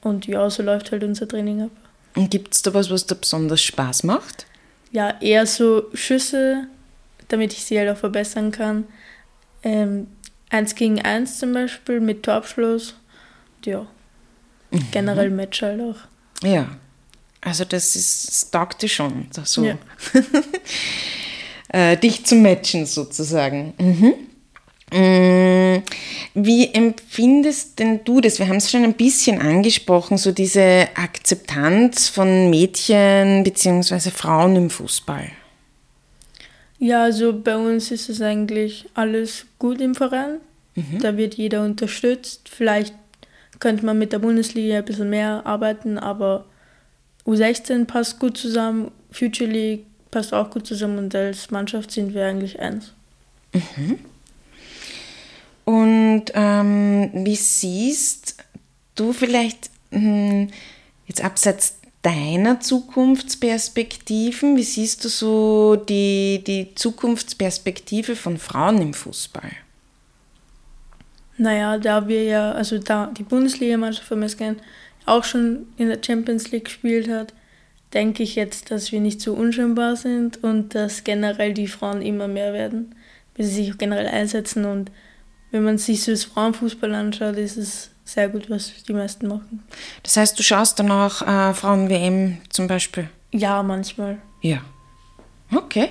Und 0.01 0.27
ja, 0.27 0.47
so 0.49 0.61
läuft 0.61 0.91
halt 0.91 1.03
unser 1.03 1.27
Training 1.27 1.63
ab. 1.63 1.71
Und 2.15 2.29
gibt 2.29 2.53
es 2.53 2.61
da 2.61 2.73
was, 2.75 2.91
was 2.91 3.07
da 3.07 3.15
besonders 3.15 3.63
Spaß 3.63 4.03
macht? 4.03 4.45
Ja, 4.91 5.15
eher 5.21 5.47
so 5.47 5.85
Schüsse, 5.95 6.67
damit 7.29 7.53
ich 7.53 7.65
sie 7.65 7.79
halt 7.79 7.89
auch 7.89 7.97
verbessern 7.97 8.51
kann. 8.51 8.83
Ähm, 9.63 10.07
eins 10.53 10.75
gegen 10.75 11.01
eins 11.01 11.39
zum 11.39 11.53
Beispiel 11.53 11.99
mit 11.99 12.23
Torabschluss. 12.23 12.95
Ja, 13.65 13.87
mhm. 14.71 14.87
generell 14.91 15.29
Match 15.29 15.61
halt 15.61 15.81
auch. 15.81 15.97
Ja, 16.47 16.67
also 17.41 17.65
das 17.65 17.95
ist, 17.95 18.27
das 18.27 18.51
taugt 18.51 18.81
dir 18.81 18.89
schon, 18.89 19.27
so. 19.43 19.63
Ja. 19.63 19.77
äh, 21.69 21.97
dich 21.97 22.25
zu 22.25 22.35
matchen 22.35 22.85
sozusagen. 22.85 23.73
Mhm. 23.77 24.13
Mm, 24.91 25.81
wie 26.35 26.71
empfindest 26.73 27.79
denn 27.79 28.03
du 28.03 28.21
das? 28.21 28.37
Wir 28.37 28.47
haben 28.47 28.57
es 28.57 28.69
schon 28.69 28.83
ein 28.83 28.93
bisschen 28.93 29.41
angesprochen, 29.41 30.17
so 30.17 30.31
diese 30.31 30.87
Akzeptanz 30.93 32.09
von 32.09 32.49
Mädchen 32.49 33.43
bzw. 33.43 34.11
Frauen 34.11 34.55
im 34.55 34.69
Fußball. 34.69 35.31
Ja, 36.83 37.03
also 37.03 37.31
bei 37.31 37.55
uns 37.55 37.91
ist 37.91 38.09
es 38.09 38.21
eigentlich 38.21 38.89
alles 38.93 39.45
gut 39.57 39.79
im 39.79 39.95
Verein. 39.95 40.41
Mhm. 40.75 40.99
Da 40.99 41.15
wird 41.15 41.35
jeder 41.35 41.63
unterstützt. 41.63 42.49
Vielleicht 42.49 42.93
könnte 43.61 43.85
man 43.85 43.97
mit 43.97 44.11
der 44.11 44.19
Bundesliga 44.19 44.79
ein 44.79 44.83
bisschen 44.83 45.09
mehr 45.09 45.45
arbeiten, 45.45 45.97
aber 45.97 46.43
U16 47.25 47.85
passt 47.85 48.19
gut 48.19 48.37
zusammen, 48.37 48.91
Future 49.11 49.49
League 49.49 49.85
passt 50.11 50.33
auch 50.33 50.49
gut 50.49 50.67
zusammen 50.67 50.97
und 50.97 51.15
als 51.15 51.51
Mannschaft 51.51 51.89
sind 51.89 52.13
wir 52.13 52.25
eigentlich 52.25 52.59
eins. 52.59 52.91
Mhm. 53.53 53.99
Und 55.63 56.25
ähm, 56.33 57.11
wie 57.13 57.37
siehst 57.37 58.35
du 58.95 59.13
vielleicht 59.13 59.69
mh, 59.91 59.99
hm, 60.01 60.49
jetzt 61.07 61.23
abseits 61.23 61.77
deiner 62.03 62.59
Zukunftsperspektiven? 62.59 64.55
Wie 64.55 64.63
siehst 64.63 65.03
du 65.03 65.09
so 65.09 65.75
die, 65.75 66.43
die 66.45 66.75
Zukunftsperspektive 66.75 68.15
von 68.15 68.37
Frauen 68.37 68.79
im 68.81 68.93
Fußball? 68.93 69.51
Naja, 71.37 71.79
da 71.79 72.07
wir 72.07 72.23
ja, 72.23 72.51
also 72.51 72.77
da 72.77 73.07
die 73.07 73.23
Bundesliga-Mannschaft 73.23 74.07
von 74.07 74.19
Mesken 74.19 74.57
auch 75.05 75.23
schon 75.23 75.67
in 75.77 75.89
der 75.89 75.97
Champions 76.05 76.51
League 76.51 76.65
gespielt 76.65 77.09
hat, 77.09 77.33
denke 77.93 78.21
ich 78.23 78.35
jetzt, 78.35 78.69
dass 78.69 78.91
wir 78.91 78.99
nicht 78.99 79.21
so 79.21 79.33
unscheinbar 79.33 79.95
sind 79.95 80.43
und 80.43 80.75
dass 80.75 81.03
generell 81.03 81.53
die 81.53 81.67
Frauen 81.67 82.01
immer 82.01 82.27
mehr 82.27 82.53
werden, 82.53 82.95
weil 83.35 83.45
sie 83.45 83.65
sich 83.65 83.77
generell 83.77 84.07
einsetzen 84.07 84.65
und 84.65 84.91
wenn 85.51 85.63
man 85.63 85.77
sich 85.77 86.03
so 86.03 86.11
das 86.11 86.23
Frauenfußball 86.23 86.93
anschaut, 86.95 87.37
ist 87.37 87.57
es 87.57 87.91
sehr 88.05 88.29
gut, 88.29 88.49
was 88.49 88.71
die 88.87 88.93
meisten 88.93 89.27
machen. 89.27 89.63
Das 90.03 90.17
heißt, 90.17 90.37
du 90.37 90.43
schaust 90.43 90.79
dann 90.79 90.91
auch 90.91 91.21
äh, 91.21 91.53
Frauen-WM 91.53 92.37
zum 92.49 92.67
Beispiel? 92.67 93.09
Ja, 93.31 93.63
manchmal. 93.63 94.19
Ja. 94.41 94.61
Okay. 95.53 95.89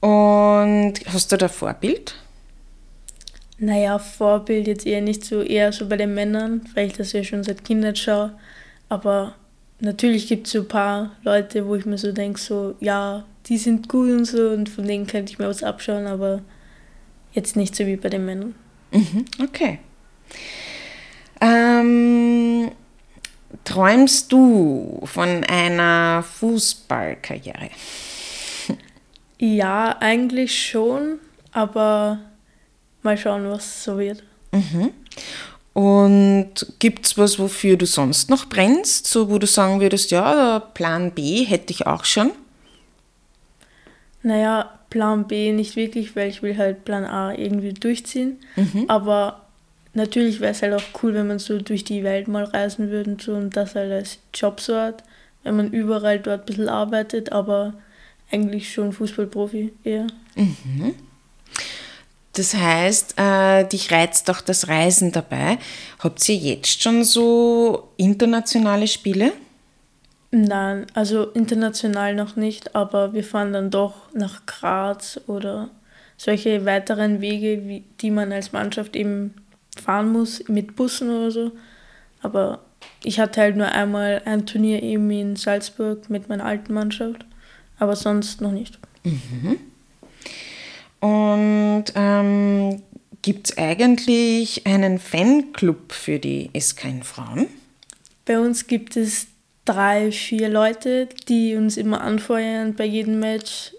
Und 0.00 0.94
hast 1.06 1.32
du 1.32 1.36
da 1.36 1.48
Vorbild? 1.48 2.14
Naja, 3.58 3.98
Vorbild 3.98 4.66
jetzt 4.66 4.86
eher 4.86 5.00
nicht 5.00 5.24
so, 5.24 5.42
eher 5.42 5.72
so 5.72 5.88
bei 5.88 5.96
den 5.96 6.14
Männern, 6.14 6.68
weil 6.74 6.88
ich 6.88 6.92
das 6.92 7.12
ja 7.12 7.24
schon 7.24 7.42
seit 7.42 7.64
Kindheit 7.64 7.98
schaue. 7.98 8.32
Aber 8.88 9.34
natürlich 9.80 10.28
gibt 10.28 10.46
es 10.46 10.52
so 10.52 10.60
ein 10.60 10.68
paar 10.68 11.12
Leute, 11.22 11.66
wo 11.66 11.74
ich 11.74 11.86
mir 11.86 11.98
so 11.98 12.12
denke, 12.12 12.38
so, 12.38 12.74
ja, 12.80 13.24
die 13.46 13.58
sind 13.58 13.88
gut 13.88 14.10
und 14.10 14.24
so 14.26 14.50
und 14.50 14.68
von 14.68 14.86
denen 14.86 15.06
könnte 15.06 15.32
ich 15.32 15.38
mir 15.38 15.48
was 15.48 15.62
abschauen, 15.62 16.06
aber 16.06 16.42
jetzt 17.32 17.56
nicht 17.56 17.74
so 17.74 17.86
wie 17.86 17.96
bei 17.96 18.08
den 18.08 18.26
Männern. 18.26 18.54
Mhm, 18.90 19.24
okay. 19.42 19.78
Ähm, 21.40 22.70
träumst 23.64 24.32
du 24.32 25.00
von 25.04 25.44
einer 25.44 26.22
Fußballkarriere? 26.22 27.70
Ja, 29.38 29.98
eigentlich 30.00 30.66
schon, 30.66 31.18
aber 31.52 32.20
mal 33.02 33.18
schauen, 33.18 33.50
was 33.50 33.84
so 33.84 33.98
wird. 33.98 34.22
Mhm. 34.50 34.92
Und 35.74 36.66
gibt 36.78 37.04
es 37.04 37.18
was, 37.18 37.38
wofür 37.38 37.76
du 37.76 37.84
sonst 37.84 38.30
noch 38.30 38.48
brennst, 38.48 39.06
so 39.06 39.28
wo 39.28 39.38
du 39.38 39.46
sagen 39.46 39.80
würdest, 39.80 40.10
ja, 40.10 40.58
Plan 40.58 41.10
B 41.12 41.44
hätte 41.44 41.70
ich 41.70 41.86
auch 41.86 42.06
schon? 42.06 42.30
Naja, 44.22 44.70
Plan 44.88 45.26
B 45.28 45.52
nicht 45.52 45.76
wirklich, 45.76 46.16
weil 46.16 46.30
ich 46.30 46.42
will 46.42 46.56
halt 46.56 46.86
Plan 46.86 47.04
A 47.04 47.34
irgendwie 47.34 47.74
durchziehen. 47.74 48.38
Mhm. 48.56 48.86
Aber 48.88 49.45
natürlich 49.96 50.40
wäre 50.40 50.52
es 50.52 50.62
halt 50.62 50.74
auch 50.74 51.02
cool, 51.02 51.14
wenn 51.14 51.26
man 51.26 51.38
so 51.38 51.58
durch 51.58 51.82
die 51.82 52.04
Welt 52.04 52.28
mal 52.28 52.44
reisen 52.44 52.90
würde 52.90 53.10
und 53.10 53.22
so 53.22 53.34
und 53.34 53.56
das 53.56 53.74
halt 53.74 53.90
als 53.90 54.18
Job 54.32 54.60
so 54.60 54.76
hat, 54.76 55.02
wenn 55.42 55.56
man 55.56 55.72
überall 55.72 56.20
dort 56.20 56.42
ein 56.42 56.46
bisschen 56.46 56.68
arbeitet, 56.68 57.32
aber 57.32 57.74
eigentlich 58.30 58.72
schon 58.72 58.92
Fußballprofi 58.92 59.72
eher. 59.84 60.06
Mhm. 60.34 60.94
Das 62.34 62.54
heißt, 62.54 63.14
äh, 63.16 63.64
dich 63.64 63.90
reizt 63.90 64.30
auch 64.30 64.42
das 64.42 64.68
Reisen 64.68 65.10
dabei. 65.10 65.58
Habt 66.00 66.28
ihr 66.28 66.36
jetzt 66.36 66.82
schon 66.82 67.02
so 67.02 67.88
internationale 67.96 68.86
Spiele? 68.86 69.32
Nein, 70.30 70.86
also 70.92 71.30
international 71.30 72.14
noch 72.14 72.36
nicht, 72.36 72.74
aber 72.74 73.14
wir 73.14 73.24
fahren 73.24 73.54
dann 73.54 73.70
doch 73.70 73.94
nach 74.12 74.44
Graz 74.44 75.18
oder 75.26 75.70
solche 76.18 76.66
weiteren 76.66 77.22
Wege, 77.22 77.82
die 78.00 78.10
man 78.10 78.32
als 78.32 78.52
Mannschaft 78.52 78.96
eben 78.96 79.34
fahren 79.80 80.12
muss 80.12 80.46
mit 80.48 80.76
Bussen 80.76 81.10
oder 81.10 81.30
so. 81.30 81.52
Aber 82.22 82.64
ich 83.04 83.20
hatte 83.20 83.40
halt 83.40 83.56
nur 83.56 83.68
einmal 83.68 84.22
ein 84.24 84.46
Turnier 84.46 84.82
eben 84.82 85.10
in 85.10 85.36
Salzburg 85.36 86.10
mit 86.10 86.28
meiner 86.28 86.44
alten 86.44 86.72
Mannschaft, 86.72 87.24
aber 87.78 87.96
sonst 87.96 88.40
noch 88.40 88.52
nicht. 88.52 88.78
Mhm. 89.04 89.58
Und 91.00 91.84
ähm, 91.94 92.82
gibt 93.22 93.50
es 93.50 93.58
eigentlich 93.58 94.66
einen 94.66 94.98
Fanclub 94.98 95.92
für 95.92 96.18
die 96.18 96.50
SKN 96.58 97.02
Frauen? 97.02 97.46
Bei 98.24 98.40
uns 98.40 98.66
gibt 98.66 98.96
es 98.96 99.28
drei, 99.64 100.10
vier 100.10 100.48
Leute, 100.48 101.08
die 101.28 101.54
uns 101.54 101.76
immer 101.76 102.00
anfeuern 102.00 102.74
bei 102.74 102.84
jedem 102.84 103.20
Match 103.20 103.72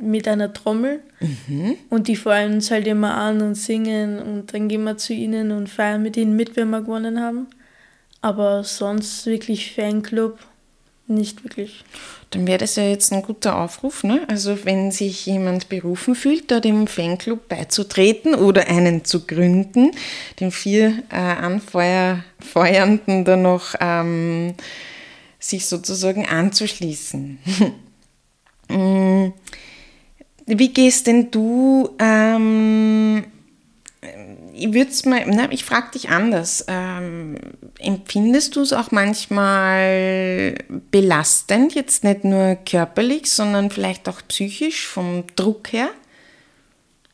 mit 0.00 0.28
einer 0.28 0.52
Trommel 0.52 1.00
mhm. 1.20 1.76
und 1.90 2.08
die 2.08 2.16
feuern 2.16 2.54
uns 2.54 2.70
halt 2.70 2.86
immer 2.86 3.14
an 3.14 3.42
und 3.42 3.54
singen 3.54 4.18
und 4.18 4.52
dann 4.52 4.68
gehen 4.68 4.84
wir 4.84 4.96
zu 4.96 5.12
ihnen 5.12 5.52
und 5.52 5.68
feiern 5.68 6.02
mit 6.02 6.16
ihnen 6.16 6.36
mit, 6.36 6.56
wenn 6.56 6.70
wir 6.70 6.80
gewonnen 6.80 7.20
haben. 7.20 7.46
Aber 8.20 8.64
sonst 8.64 9.26
wirklich 9.26 9.72
Fanclub 9.74 10.38
nicht 11.08 11.44
wirklich. 11.44 11.84
Dann 12.30 12.46
wäre 12.46 12.58
das 12.58 12.76
ja 12.76 12.82
jetzt 12.82 13.12
ein 13.12 13.22
guter 13.22 13.56
Aufruf. 13.56 14.02
Ne? 14.02 14.22
Also 14.28 14.64
wenn 14.64 14.90
sich 14.90 15.26
jemand 15.26 15.68
berufen 15.68 16.14
fühlt, 16.14 16.50
da 16.50 16.58
dem 16.60 16.86
Fanclub 16.88 17.48
beizutreten 17.48 18.34
oder 18.34 18.66
einen 18.68 19.04
zu 19.04 19.26
gründen, 19.26 19.92
den 20.40 20.50
vier 20.50 21.02
äh, 21.10 21.16
Anfeuernden 21.16 22.24
dann 23.24 23.42
noch 23.42 23.74
ähm, 23.80 24.54
sich 25.38 25.66
sozusagen 25.66 26.26
anzuschließen. 26.26 27.38
Mm. 28.68 29.32
Wie 30.46 30.72
gehst 30.72 31.08
denn 31.08 31.30
du, 31.32 31.90
ähm, 31.98 33.24
ich 34.54 34.72
würde 34.72 35.08
mal, 35.08 35.24
na, 35.26 35.50
ich 35.50 35.64
frage 35.64 35.90
dich 35.92 36.08
anders, 36.08 36.64
ähm, 36.68 37.36
empfindest 37.80 38.54
du 38.54 38.60
es 38.60 38.72
auch 38.72 38.92
manchmal 38.92 40.54
belastend, 40.92 41.74
jetzt 41.74 42.04
nicht 42.04 42.24
nur 42.24 42.56
körperlich, 42.64 43.30
sondern 43.30 43.70
vielleicht 43.70 44.08
auch 44.08 44.22
psychisch 44.28 44.86
vom 44.86 45.24
Druck 45.34 45.72
her? 45.72 45.88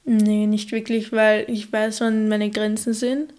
Nee, 0.05 0.47
nicht 0.47 0.71
wirklich, 0.71 1.13
weil 1.13 1.47
ich 1.49 1.73
weiß, 1.73 2.03
wann 2.03 2.29
meine 2.29 2.51
Grenzen 2.51 2.93
sind. 2.93 3.33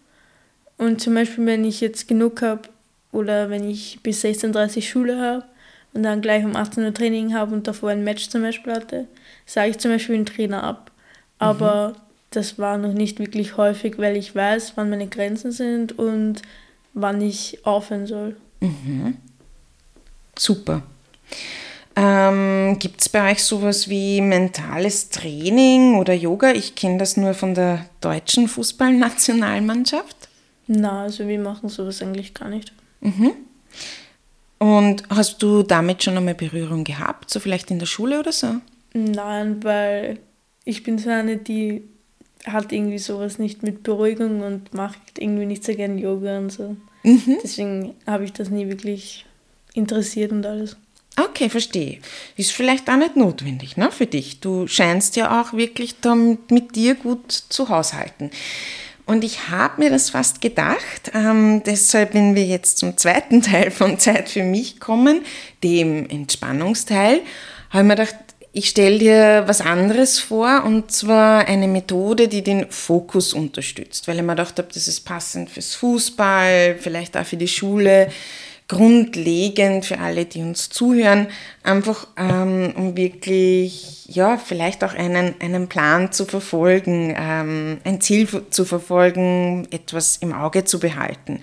Und 0.78 1.02
zum 1.02 1.14
Beispiel, 1.14 1.46
wenn 1.46 1.66
ich 1.66 1.82
jetzt 1.82 2.08
genug 2.08 2.42
habe 2.42 2.64
oder 3.12 3.52
wenn 3.52 3.70
ich 3.70 4.00
bis 4.02 4.24
16.30 4.24 4.76
Uhr 4.76 4.82
Schule 4.82 5.22
habe 5.22 5.46
und 5.94 6.04
dann 6.04 6.22
gleich 6.22 6.44
um 6.44 6.56
18 6.56 6.84
Uhr 6.84 6.94
Training 6.94 7.34
habe 7.34 7.54
und 7.54 7.68
davor 7.68 7.90
ein 7.92 8.04
Match 8.04 8.30
zum 8.30 8.42
Beispiel 8.42 8.74
hatte, 8.74 9.08
sage 9.46 9.72
ich 9.72 9.78
zum 9.78 9.92
Beispiel 9.92 10.16
den 10.16 10.26
Trainer 10.26 10.64
ab. 10.64 10.92
Aber 11.40 11.90
mhm. 11.90 11.96
das 12.32 12.58
war 12.58 12.78
noch 12.78 12.94
nicht 12.94 13.20
wirklich 13.20 13.58
häufig, 13.58 13.98
weil 13.98 14.18
ich 14.18 14.36
weiß, 14.36 14.74
wann 14.76 14.90
meine 14.90 15.08
Grenzen 15.08 15.52
sind 15.52 15.98
und 15.98 16.42
wann 16.94 17.22
ich 17.22 17.66
aufhören 17.66 18.08
soll. 18.08 18.36
Mhm. 18.60 19.18
Super. 20.38 20.84
Ähm, 21.96 22.78
Gibt 22.80 23.02
es 23.02 23.10
bei 23.10 23.32
euch 23.32 23.44
sowas 23.44 23.88
wie 23.88 24.20
mentales 24.22 25.10
Training 25.10 25.96
oder 25.96 26.14
Yoga? 26.14 26.52
Ich 26.52 26.74
kenne 26.74 26.98
das 26.98 27.18
nur 27.18 27.36
von 27.36 27.54
der 27.54 27.86
deutschen 28.02 28.48
Fußballnationalmannschaft. 28.48 30.16
Na, 30.66 31.04
also 31.04 31.28
wir 31.28 31.40
machen 31.40 31.70
sowas 31.70 32.02
eigentlich 32.02 32.34
gar 32.34 32.50
nicht. 32.50 32.74
Mhm. 33.02 33.34
Und 34.64 35.04
hast 35.10 35.44
du 35.44 35.62
damit 35.62 36.04
schon 36.04 36.16
einmal 36.16 36.36
Berührung 36.36 36.86
gehabt, 36.86 37.30
so 37.30 37.42
vielleicht 37.42 37.70
in 37.70 37.80
der 37.80 37.86
Schule 37.86 38.18
oder 38.18 38.32
so? 38.32 38.62
Nein, 38.94 39.62
weil 39.62 40.20
ich 40.64 40.84
bin 40.84 40.98
so 40.98 41.10
eine, 41.10 41.36
die 41.36 41.84
hat 42.46 42.72
irgendwie 42.72 42.98
sowas 42.98 43.40
nicht 43.40 43.62
mit 43.62 43.84
Beruhigung 43.84 44.40
und 44.40 44.74
macht 44.74 45.20
irgendwie 45.20 45.48
nicht 45.48 45.66
so 45.66 45.74
gern 45.76 45.98
Yoga 45.98 46.38
und 46.38 46.50
so. 46.50 46.78
Mhm. 47.04 47.40
Deswegen 47.44 47.96
habe 48.08 48.24
ich 48.24 48.32
das 48.32 48.52
nie 48.52 48.70
wirklich 48.70 49.26
interessiert 49.74 50.32
und 50.32 50.46
alles. 50.46 50.78
Okay, 51.20 51.50
verstehe. 51.50 52.00
Ist 52.38 52.54
vielleicht 52.54 52.90
auch 52.90 52.96
nicht 52.96 53.18
notwendig 53.18 53.76
ne, 53.76 53.92
für 53.92 54.08
dich. 54.08 54.40
Du 54.40 54.68
scheinst 54.68 55.18
ja 55.18 55.42
auch 55.42 55.52
wirklich 55.52 56.00
damit 56.00 56.52
mit 56.52 56.78
dir 56.78 56.96
gut 56.96 57.30
zu 57.34 57.68
haushalten. 57.68 58.32
Und 59.06 59.24
ich 59.24 59.50
habe 59.50 59.82
mir 59.82 59.90
das 59.90 60.12
fast 60.12 60.40
gedacht, 60.40 61.12
ähm, 61.14 61.62
deshalb, 61.66 62.14
wenn 62.14 62.36
wir 62.36 62.46
jetzt 62.46 62.78
zum 62.78 62.98
zweiten 62.98 63.42
Teil 63.44 63.72
von 63.72 64.00
Zeit 64.00 64.30
für 64.30 64.44
mich 64.44 64.80
kommen, 64.80 65.24
dem 65.64 66.10
Entspannungsteil, 66.10 67.22
habe 67.70 67.84
ich 67.84 67.88
mir 67.88 67.96
gedacht, 67.96 68.16
ich 68.56 68.70
stelle 68.70 69.00
dir 69.00 69.44
was 69.48 69.62
anderes 69.62 70.20
vor 70.20 70.64
und 70.64 70.92
zwar 70.92 71.48
eine 71.48 71.68
Methode, 71.68 72.28
die 72.28 72.44
den 72.44 72.70
Fokus 72.70 73.34
unterstützt, 73.34 74.08
weil 74.08 74.18
ich 74.18 74.22
mir 74.22 74.36
gedacht 74.36 74.60
habe, 74.60 74.70
das 74.72 74.88
ist 74.88 75.02
passend 75.02 75.50
fürs 75.50 75.74
Fußball, 75.74 76.78
vielleicht 76.80 77.18
auch 77.18 77.26
für 77.26 77.38
die 77.38 77.48
Schule 77.48 78.10
grundlegend 78.68 79.86
für 79.86 80.00
alle, 80.00 80.26
die 80.26 80.42
uns 80.42 80.70
zuhören, 80.70 81.28
einfach 81.64 82.08
ähm, 82.18 82.74
um 82.76 82.96
wirklich, 82.96 84.06
ja, 84.08 84.38
vielleicht 84.38 84.84
auch 84.84 84.94
einen, 84.94 85.36
einen 85.40 85.68
Plan 85.68 86.12
zu 86.12 86.26
verfolgen, 86.26 87.16
ähm, 87.18 87.80
ein 87.84 88.02
Ziel 88.02 88.28
zu 88.50 88.66
verfolgen, 88.66 89.68
etwas 89.72 90.18
im 90.18 90.34
Auge 90.34 90.64
zu 90.64 90.80
behalten. 90.80 91.42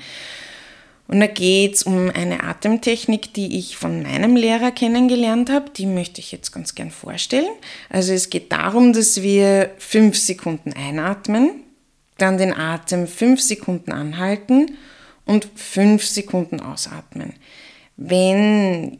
Und 1.08 1.18
da 1.18 1.26
geht 1.26 1.74
es 1.74 1.82
um 1.82 2.08
eine 2.08 2.44
Atemtechnik, 2.44 3.34
die 3.34 3.58
ich 3.58 3.76
von 3.76 4.02
meinem 4.04 4.36
Lehrer 4.36 4.70
kennengelernt 4.70 5.50
habe. 5.50 5.68
Die 5.70 5.86
möchte 5.86 6.20
ich 6.20 6.30
jetzt 6.30 6.52
ganz 6.52 6.76
gern 6.76 6.92
vorstellen. 6.92 7.50
Also 7.88 8.12
es 8.12 8.30
geht 8.30 8.52
darum, 8.52 8.92
dass 8.92 9.20
wir 9.20 9.72
fünf 9.78 10.16
Sekunden 10.16 10.72
einatmen, 10.72 11.50
dann 12.16 12.38
den 12.38 12.56
Atem 12.56 13.08
fünf 13.08 13.40
Sekunden 13.40 13.90
anhalten 13.90 14.76
und 15.30 15.48
fünf 15.54 16.04
Sekunden 16.04 16.60
ausatmen. 16.60 17.34
Wenn 17.96 18.98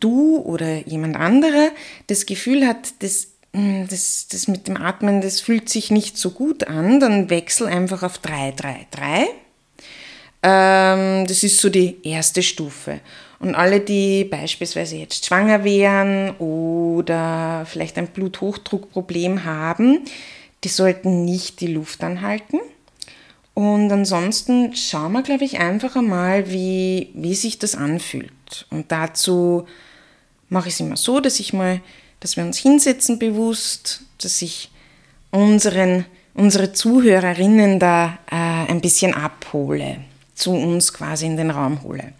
du 0.00 0.38
oder 0.38 0.78
jemand 0.86 1.16
anderer 1.16 1.70
das 2.08 2.26
Gefühl 2.26 2.66
hat, 2.66 2.94
das, 3.00 3.28
hm, 3.52 3.86
das, 3.88 4.26
das 4.28 4.48
mit 4.48 4.66
dem 4.66 4.76
Atmen, 4.76 5.20
das 5.20 5.40
fühlt 5.40 5.68
sich 5.68 5.92
nicht 5.92 6.18
so 6.18 6.30
gut 6.30 6.66
an, 6.66 6.98
dann 6.98 7.30
wechsel 7.30 7.68
einfach 7.68 8.02
auf 8.02 8.18
3, 8.18 8.52
3, 8.56 8.86
3. 8.90 9.26
Ähm, 10.42 11.26
das 11.28 11.44
ist 11.44 11.60
so 11.60 11.70
die 11.70 11.98
erste 12.02 12.42
Stufe. 12.42 13.00
Und 13.38 13.54
alle, 13.54 13.78
die 13.78 14.24
beispielsweise 14.24 14.96
jetzt 14.96 15.26
schwanger 15.26 15.62
wären 15.62 16.30
oder 16.38 17.64
vielleicht 17.66 17.96
ein 17.96 18.08
Bluthochdruckproblem 18.08 19.44
haben, 19.44 20.00
die 20.64 20.68
sollten 20.68 21.24
nicht 21.24 21.60
die 21.60 21.68
Luft 21.68 22.02
anhalten, 22.02 22.58
und 23.54 23.90
ansonsten 23.92 24.74
schauen 24.74 25.12
wir, 25.12 25.22
glaube 25.22 25.44
ich, 25.44 25.60
einfach 25.60 25.94
einmal, 25.94 26.50
wie, 26.50 27.10
wie 27.14 27.36
sich 27.36 27.58
das 27.60 27.76
anfühlt. 27.76 28.66
Und 28.70 28.90
dazu 28.90 29.66
mache 30.48 30.68
ich 30.68 30.74
es 30.74 30.80
immer 30.80 30.96
so, 30.96 31.20
dass 31.20 31.38
ich 31.38 31.52
mal, 31.52 31.80
dass 32.18 32.36
wir 32.36 32.44
uns 32.44 32.58
hinsetzen 32.58 33.20
bewusst, 33.20 34.02
dass 34.18 34.42
ich 34.42 34.72
unseren, 35.30 36.04
unsere 36.34 36.72
Zuhörerinnen 36.72 37.78
da 37.78 38.18
äh, 38.28 38.70
ein 38.70 38.80
bisschen 38.80 39.14
abhole, 39.14 39.98
zu 40.34 40.50
uns 40.50 40.92
quasi 40.92 41.26
in 41.26 41.36
den 41.36 41.50
Raum 41.52 41.84
hole. 41.84 42.12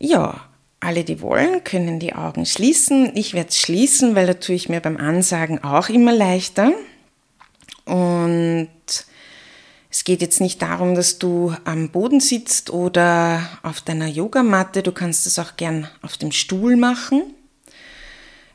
Ja, 0.00 0.48
alle, 0.80 1.04
die 1.04 1.20
wollen, 1.20 1.62
können 1.62 2.00
die 2.00 2.14
Augen 2.14 2.44
schließen. 2.44 3.12
Ich 3.16 3.34
werde 3.34 3.50
es 3.50 3.58
schließen, 3.58 4.16
weil 4.16 4.26
da 4.26 4.34
tue 4.34 4.56
ich 4.56 4.68
mir 4.68 4.80
beim 4.80 4.96
Ansagen 4.96 5.62
auch 5.62 5.88
immer 5.88 6.12
leichter. 6.12 6.72
Und 7.84 8.68
es 9.90 10.04
geht 10.04 10.20
jetzt 10.20 10.40
nicht 10.40 10.60
darum, 10.60 10.94
dass 10.94 11.18
du 11.18 11.54
am 11.64 11.88
Boden 11.88 12.20
sitzt 12.20 12.70
oder 12.70 13.48
auf 13.62 13.80
deiner 13.80 14.06
Yogamatte. 14.06 14.82
Du 14.82 14.92
kannst 14.92 15.26
es 15.26 15.38
auch 15.38 15.56
gern 15.56 15.88
auf 16.02 16.18
dem 16.18 16.30
Stuhl 16.30 16.76
machen. 16.76 17.22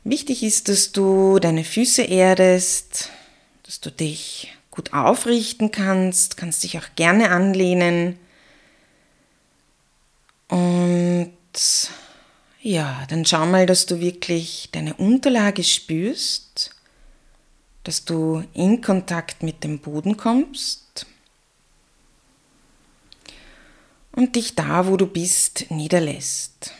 Wichtig 0.04 0.44
ist, 0.44 0.68
dass 0.68 0.92
du 0.92 1.40
deine 1.40 1.64
Füße 1.64 2.02
erdest, 2.02 3.10
dass 3.64 3.80
du 3.80 3.90
dich 3.90 4.54
gut 4.70 4.92
aufrichten 4.92 5.72
kannst, 5.72 6.36
kannst 6.36 6.62
dich 6.62 6.78
auch 6.78 6.94
gerne 6.94 7.30
anlehnen. 7.30 8.18
Und 10.48 11.32
ja, 12.60 13.04
dann 13.08 13.24
schau 13.24 13.44
mal, 13.46 13.66
dass 13.66 13.86
du 13.86 13.98
wirklich 13.98 14.68
deine 14.70 14.94
Unterlage 14.94 15.64
spürst, 15.64 16.70
dass 17.82 18.04
du 18.04 18.44
in 18.52 18.82
Kontakt 18.82 19.42
mit 19.42 19.64
dem 19.64 19.80
Boden 19.80 20.16
kommst 20.16 21.06
und 24.16 24.36
dich 24.36 24.54
da, 24.54 24.86
wo 24.86 24.96
du 24.96 25.06
bist, 25.06 25.70
niederlässt. 25.70 26.72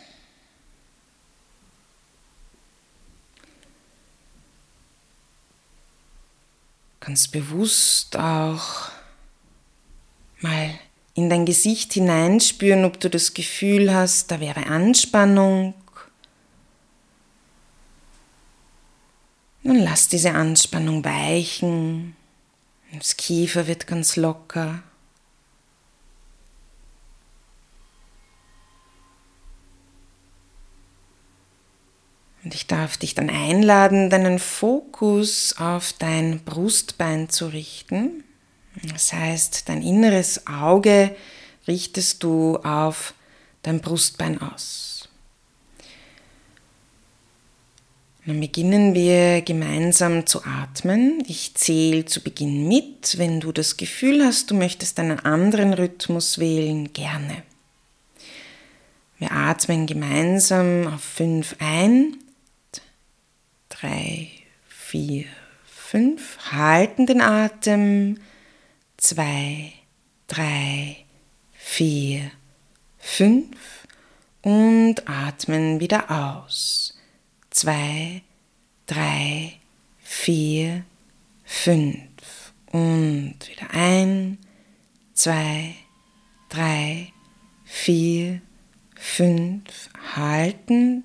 Ganz 7.01 7.29
bewusst 7.29 8.17
auch 8.17 8.91
mal 10.41 10.71
in 11.15 11.29
dein 11.29 11.45
Gesicht 11.45 11.93
hineinspüren, 11.93 12.85
ob 12.85 12.99
du 12.99 13.11
das 13.11 13.35
Gefühl 13.35 13.93
hast, 13.95 14.31
da 14.31 14.41
wäre 14.41 14.67
Anspannung. 14.67 15.75
Nun 19.63 19.79
lass 19.79 20.09
diese 20.09 20.33
Anspannung 20.33 21.05
weichen. 21.05 22.17
Das 22.93 23.17
Kiefer 23.17 23.67
wird 23.67 23.87
ganz 23.87 24.17
locker. 24.17 24.83
Und 32.45 32.55
ich 32.55 32.67
darf 32.67 32.99
dich 32.99 33.15
dann 33.15 33.31
einladen, 33.31 34.11
deinen 34.11 34.39
Fokus 34.39 35.57
auf 35.59 35.95
dein 35.99 36.41
Brustbein 36.45 37.31
zu 37.31 37.47
richten. 37.47 38.23
Das 38.93 39.15
heißt, 39.15 39.69
dein 39.69 39.83
inneres 39.83 40.47
Auge 40.47 41.17
richtest 41.67 42.23
du 42.23 42.59
auf 42.59 43.15
dein 43.63 43.81
Brustbein 43.81 44.43
aus. 44.43 45.09
Dann 48.27 48.41
beginnen 48.41 48.95
wir 48.95 49.41
gemeinsam 49.43 50.27
zu 50.27 50.45
atmen. 50.45 51.23
Ich 51.27 51.55
zähle 51.55 52.05
zu 52.05 52.23
Beginn 52.23 52.69
mit. 52.69 53.17
Wenn 53.17 53.41
du 53.41 53.53
das 53.53 53.79
Gefühl 53.79 54.25
hast, 54.25 54.51
du 54.51 54.55
möchtest 54.55 54.99
einen 54.99 55.21
anderen 55.21 55.73
Rhythmus 55.73 56.39
wählen, 56.39 56.93
gerne. 56.93 57.43
Wir 59.19 59.33
atmen 59.33 59.87
gemeinsam 59.87 60.87
auf 60.89 61.03
fünf 61.03 61.57
ein 61.59 62.19
drei, 63.85 64.31
vier, 64.67 65.27
fünf. 65.67 66.39
Halten 66.51 67.05
den 67.05 67.21
Atem. 67.21 68.19
Zwei, 68.97 69.73
drei, 70.27 71.05
vier, 71.53 72.31
fünf. 72.99 73.87
Und 74.41 75.07
atmen 75.07 75.81
wieder 75.81 76.11
aus. 76.11 76.99
Zwei, 77.51 78.23
drei, 78.87 79.53
vier, 79.99 80.85
fünf. 81.45 82.55
Und 82.73 83.37
wieder 83.51 83.71
ein, 83.73 84.39
zwei, 85.13 85.75
drei, 86.49 87.13
vier, 87.65 88.41
fünf. 88.97 89.91
Halten. 90.17 91.05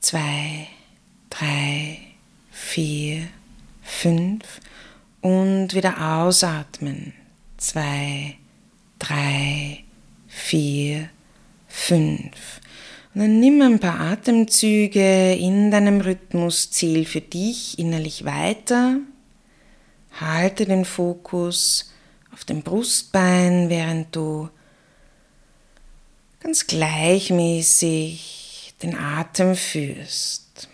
Zwei, 0.00 0.68
drei, 1.38 1.98
vier, 2.50 3.28
fünf 3.82 4.60
und 5.20 5.74
wieder 5.74 6.18
ausatmen. 6.18 7.12
zwei, 7.58 8.36
drei, 8.98 9.84
vier, 10.28 11.10
fünf. 11.66 12.60
Und 13.14 13.22
dann 13.22 13.40
nimm 13.40 13.62
ein 13.62 13.80
paar 13.80 13.98
Atemzüge 13.98 15.34
in 15.34 15.70
deinem 15.70 16.02
Rhythmusziel 16.02 17.06
für 17.06 17.22
dich 17.22 17.78
innerlich 17.78 18.24
weiter. 18.24 18.98
Halte 20.20 20.66
den 20.66 20.84
Fokus 20.84 21.94
auf 22.32 22.44
dem 22.44 22.62
Brustbein, 22.62 23.70
während 23.70 24.14
du 24.14 24.50
ganz 26.40 26.66
gleichmäßig 26.66 28.74
den 28.82 28.96
Atem 28.96 29.56
führst. 29.56 30.68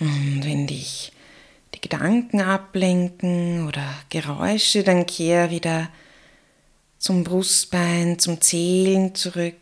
Und 0.00 0.42
wenn 0.62 0.68
dich 0.68 1.12
die 1.74 1.80
Gedanken 1.80 2.40
ablenken 2.40 3.66
oder 3.66 3.82
Geräusche, 4.10 4.84
dann 4.84 5.06
kehr 5.06 5.50
wieder 5.50 5.88
zum 6.98 7.24
Brustbein, 7.24 8.20
zum 8.20 8.40
Zählen 8.40 9.12
zurück, 9.16 9.56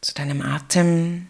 zu 0.00 0.14
deinem 0.14 0.42
Atem. 0.42 1.28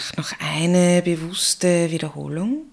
Mach 0.00 0.16
noch 0.16 0.32
eine 0.40 1.02
bewusste 1.02 1.90
Wiederholung. 1.90 2.72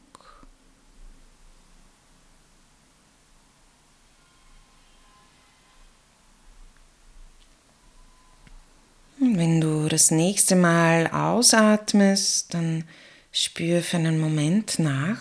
Und 9.20 9.38
wenn 9.38 9.60
du 9.60 9.90
das 9.90 10.10
nächste 10.10 10.56
Mal 10.56 11.08
ausatmest, 11.08 12.54
dann 12.54 12.86
spür 13.34 13.84
für 13.84 13.98
einen 13.98 14.22
Moment 14.22 14.80
nach. 14.80 15.20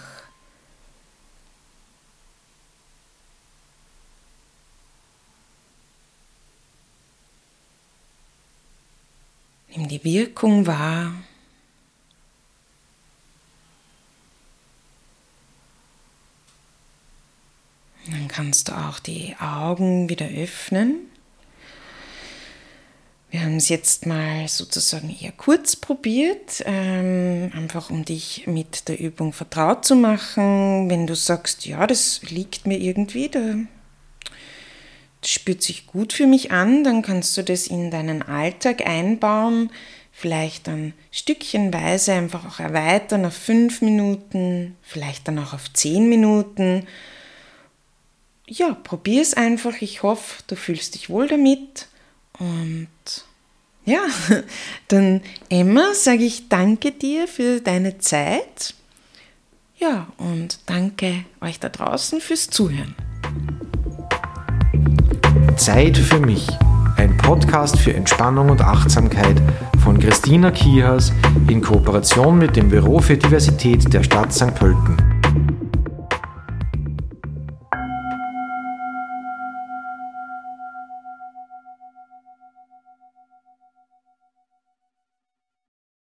Nimm 9.74 9.88
die 9.88 10.04
Wirkung 10.04 10.68
wahr. 10.68 11.12
Dann 18.10 18.28
kannst 18.28 18.68
du 18.68 18.72
auch 18.72 18.98
die 18.98 19.34
Augen 19.40 20.08
wieder 20.08 20.26
öffnen. 20.26 20.98
Wir 23.30 23.42
haben 23.42 23.56
es 23.56 23.68
jetzt 23.68 24.06
mal 24.06 24.46
sozusagen 24.46 25.14
eher 25.20 25.32
kurz 25.32 25.74
probiert, 25.74 26.62
ähm, 26.64 27.50
einfach 27.54 27.90
um 27.90 28.04
dich 28.04 28.46
mit 28.46 28.88
der 28.88 29.00
Übung 29.00 29.32
vertraut 29.32 29.84
zu 29.84 29.96
machen. 29.96 30.88
Wenn 30.88 31.06
du 31.06 31.16
sagst, 31.16 31.66
ja, 31.66 31.86
das 31.86 32.22
liegt 32.22 32.66
mir 32.66 32.78
irgendwie, 32.78 33.28
da, 33.28 33.56
das 35.20 35.30
spürt 35.30 35.62
sich 35.62 35.86
gut 35.86 36.12
für 36.12 36.28
mich 36.28 36.52
an, 36.52 36.84
dann 36.84 37.02
kannst 37.02 37.36
du 37.36 37.42
das 37.42 37.66
in 37.66 37.90
deinen 37.90 38.22
Alltag 38.22 38.86
einbauen, 38.86 39.70
vielleicht 40.12 40.68
dann 40.68 40.94
stückchenweise 41.10 42.12
einfach 42.12 42.46
auch 42.46 42.60
erweitern 42.60 43.26
auf 43.26 43.34
fünf 43.34 43.82
Minuten, 43.82 44.76
vielleicht 44.82 45.26
dann 45.26 45.40
auch 45.40 45.52
auf 45.52 45.72
zehn 45.72 46.08
Minuten 46.08 46.86
ja, 48.48 48.74
probier 48.74 49.22
es 49.22 49.34
einfach. 49.34 49.74
Ich 49.80 50.02
hoffe, 50.02 50.42
du 50.46 50.56
fühlst 50.56 50.94
dich 50.94 51.10
wohl 51.10 51.28
damit. 51.28 51.88
Und 52.38 52.88
ja, 53.84 54.02
dann 54.88 55.22
Emma, 55.48 55.94
sage 55.94 56.24
ich 56.24 56.48
danke 56.48 56.92
dir 56.92 57.28
für 57.28 57.60
deine 57.60 57.98
Zeit. 57.98 58.74
Ja, 59.78 60.08
und 60.16 60.60
danke 60.66 61.24
euch 61.40 61.60
da 61.60 61.68
draußen 61.68 62.20
fürs 62.20 62.48
Zuhören. 62.48 62.94
Zeit 65.56 65.98
für 65.98 66.20
mich. 66.20 66.46
Ein 66.96 67.14
Podcast 67.18 67.78
für 67.78 67.92
Entspannung 67.92 68.48
und 68.48 68.62
Achtsamkeit 68.62 69.36
von 69.84 69.98
Christina 69.98 70.50
Kihas 70.50 71.12
in 71.48 71.60
Kooperation 71.60 72.38
mit 72.38 72.56
dem 72.56 72.70
Büro 72.70 73.00
für 73.00 73.18
Diversität 73.18 73.92
der 73.92 74.02
Stadt 74.02 74.32
St. 74.32 74.54
Pölten. 74.54 75.15